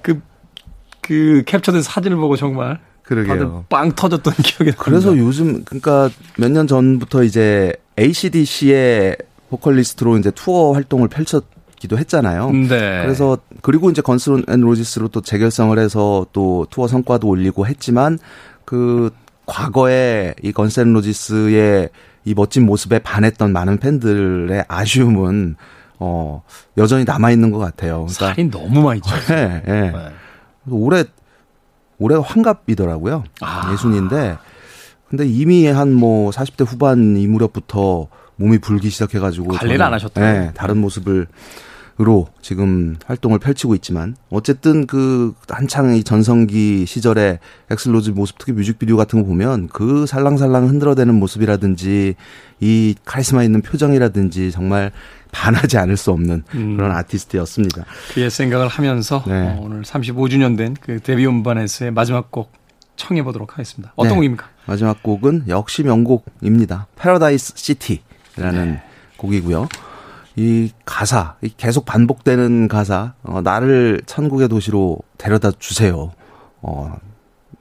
그, 0.00 0.22
그 1.02 1.42
캡처된 1.44 1.82
사진을 1.82 2.16
보고 2.16 2.36
정말 2.36 2.80
그러게요. 3.04 3.66
빵 3.68 3.92
터졌던 3.92 4.34
기억이 4.34 4.70
납니다. 4.72 4.82
그래서 4.82 5.16
요즘 5.16 5.62
그러니까 5.64 6.10
몇 6.38 6.50
년 6.50 6.66
전부터 6.66 7.22
이제 7.24 7.72
ACDC의 7.98 9.16
보컬리스트로 9.50 10.16
이제 10.18 10.30
투어 10.30 10.72
활동을 10.72 11.08
펼쳤기도 11.08 11.98
했잖아요. 11.98 12.50
네. 12.50 12.68
그래서 13.02 13.38
그리고 13.62 13.90
이제 13.90 14.02
건스 14.02 14.30
앤 14.48 14.60
로지스로 14.60 15.08
또 15.08 15.20
재결성을 15.20 15.78
해서 15.78 16.26
또 16.32 16.66
투어 16.70 16.88
성과도 16.88 17.28
올리고 17.28 17.66
했지만 17.66 18.18
그 18.64 19.10
과거에 19.46 20.34
이 20.42 20.52
건스 20.52 20.80
앤 20.80 20.92
로지스의 20.94 21.90
이 22.24 22.34
멋진 22.34 22.64
모습에 22.64 23.00
반했던 23.00 23.52
많은 23.52 23.76
팬들의 23.78 24.64
아쉬움은 24.66 25.56
어 25.98 26.42
여전히 26.78 27.04
남아 27.04 27.30
있는 27.30 27.50
것 27.50 27.58
같아요. 27.58 28.06
그러니까 28.06 28.26
살이 28.28 28.50
너무 28.50 28.82
많이 28.82 29.00
쪘어요. 29.00 29.26
네, 29.28 29.62
네. 29.66 29.90
네. 29.92 29.92
올해 30.70 31.04
올해 31.98 32.16
환갑이더라고요. 32.22 33.24
아. 33.40 33.72
예순인데 33.72 34.38
근데 35.08 35.26
이미 35.26 35.66
한 35.66 35.92
뭐 35.94 36.30
40대 36.30 36.66
후반 36.66 37.16
이 37.16 37.26
무렵부터 37.26 38.08
몸이 38.36 38.58
불기 38.58 38.90
시작해가지고 38.90 39.48
관리를 39.52 39.82
안 39.82 39.94
하셨다. 39.94 40.20
네, 40.20 40.50
다른 40.54 40.78
모습을 40.78 41.26
으로 42.00 42.26
지금 42.42 42.96
활동을 43.06 43.38
펼치고 43.38 43.76
있지만 43.76 44.16
어쨌든 44.28 44.84
그 44.84 45.32
한창 45.48 45.94
이 45.94 46.02
전성기 46.02 46.86
시절에 46.86 47.38
엑슬로즈 47.70 48.10
모습 48.10 48.36
특히 48.36 48.52
뮤직비디오 48.52 48.96
같은 48.96 49.20
거 49.22 49.24
보면 49.28 49.68
그 49.68 50.04
살랑살랑 50.04 50.68
흔들어대는 50.68 51.14
모습이라든지 51.14 52.16
이 52.58 52.94
카리스마 53.04 53.44
있는 53.44 53.62
표정이라든지 53.62 54.50
정말 54.50 54.90
반하지 55.34 55.76
않을 55.78 55.96
수 55.96 56.10
없는 56.12 56.44
음. 56.54 56.76
그런 56.76 56.92
아티스트였습니다. 56.92 57.84
그의 58.14 58.30
생각을 58.30 58.68
하면서 58.68 59.22
네. 59.26 59.48
어, 59.48 59.58
오늘 59.60 59.82
35주년 59.82 60.56
된 60.56 60.74
그 60.80 61.00
데뷔 61.00 61.26
음반에서의 61.26 61.90
마지막 61.90 62.30
곡 62.30 62.52
청해 62.96 63.22
보도록 63.24 63.52
하겠습니다. 63.54 63.92
어떤 63.96 64.10
네. 64.12 64.16
곡입니까? 64.16 64.48
마지막 64.66 65.02
곡은 65.02 65.44
역시 65.48 65.82
명곡입니다. 65.82 66.86
Paradise 66.96 67.54
City라는 67.56 68.72
네. 68.72 68.82
곡이고요. 69.16 69.68
이 70.36 70.70
가사, 70.84 71.36
이 71.42 71.50
계속 71.56 71.84
반복되는 71.84 72.68
가사, 72.68 73.14
어, 73.22 73.40
나를 73.42 74.02
천국의 74.06 74.48
도시로 74.48 74.98
데려다 75.18 75.50
주세요. 75.58 76.12
어, 76.60 76.96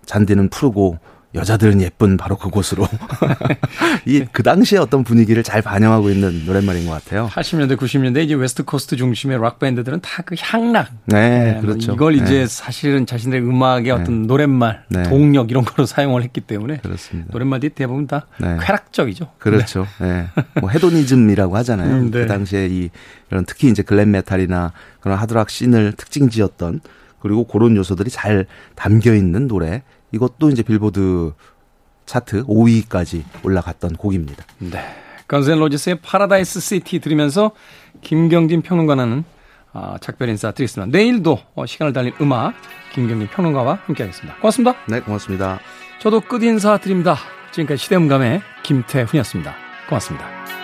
잔디는 0.06 0.50
푸르고 0.50 0.98
여자들은 1.36 1.82
예쁜 1.82 2.16
바로 2.18 2.38
그곳으로 2.38 2.88
이 4.06 4.24
그 4.32 4.44
당시에 4.44 4.78
어떤 4.80 5.04
분위기를 5.04 5.44
잘 5.44 5.62
반영하고 5.62 6.10
있는 6.10 6.46
노랫말인 6.46 6.86
것 6.86 6.92
같아요. 6.92 7.28
80년대 7.32 7.78
90년대 7.78 8.24
이제 8.24 8.34
웨스트 8.36 8.64
코스트 8.64 8.96
중심의 8.96 9.40
락 9.42 9.60
밴드들은 9.60 10.02
다 10.02 10.24
그 10.26 10.36
향락. 10.40 10.90
네, 11.06 11.54
네 11.56 11.62
그렇죠. 11.62 11.88
뭐 11.88 11.96
이걸 11.96 12.16
이제 12.16 12.40
네. 12.40 12.48
사실은 12.48 13.06
자신들의 13.06 13.44
음악의 13.46 13.84
네. 13.84 13.92
어떤 13.92 14.22
노랫말, 14.28 14.84
네. 14.90 15.04
동력 15.04 15.52
이런 15.52 15.66
거로 15.66 15.86
사용을 15.88 16.24
했기 16.24 16.40
때문에 16.40 16.78
그렇습니다. 16.78 17.30
노랫말들이 17.32 17.74
대부분 17.74 18.08
다 18.08 18.28
네. 18.40 18.58
쾌락적이죠. 18.62 19.32
그렇죠. 19.40 19.86
네. 20.00 20.28
뭐 20.62 20.70
hedonism이라고 20.70 21.58
하잖아요. 21.58 21.94
음, 21.96 22.12
그 22.12 22.26
당시에 22.26 22.68
이 22.68 22.90
이런 23.32 23.46
특히 23.46 23.70
이제 23.70 23.82
글램 23.84 24.12
메탈이나 24.12 24.72
그런 25.02 25.18
하드락 25.18 25.50
씬을 25.50 25.94
특징지었던 25.94 26.80
그리고 27.20 27.46
그런 27.46 27.76
요소들이 27.76 28.10
잘 28.10 28.46
담겨 28.76 29.14
있는 29.14 29.48
노래 29.48 29.84
이것도 30.14 30.50
이제 30.50 30.64
빌보드 30.64 31.34
차트 32.06 32.46
5위까지 32.46 33.24
올라갔던 33.44 33.96
곡입니다. 33.96 34.46
네. 34.60 34.80
건스 35.28 35.50
앤 35.50 35.60
로지스의 35.60 36.00
Paradise 36.02 36.60
City 36.60 37.00
들으면서 37.00 37.52
김경진 38.02 38.62
평론가는 38.62 39.24
아, 39.74 39.98
작별 40.00 40.30
인사 40.30 40.52
드리겠습니다. 40.52 40.96
내일도 40.96 41.40
어, 41.56 41.66
시간을 41.66 41.94
달리는 41.94 42.14
음악 42.22 42.54
김경진 42.94 43.28
평론가와 43.30 43.80
함께하겠습니다. 43.86 44.38
고맙습니다. 44.38 44.76
네, 44.88 45.00
고맙습니다. 45.00 45.60
저도 46.00 46.22
끝 46.22 46.44
인사 46.44 46.78
드립니다. 46.78 47.18
지금까지 47.52 47.84
시대음감의 47.84 48.42
김태훈이었습니다. 48.64 49.56
고맙습니다. 49.90 50.63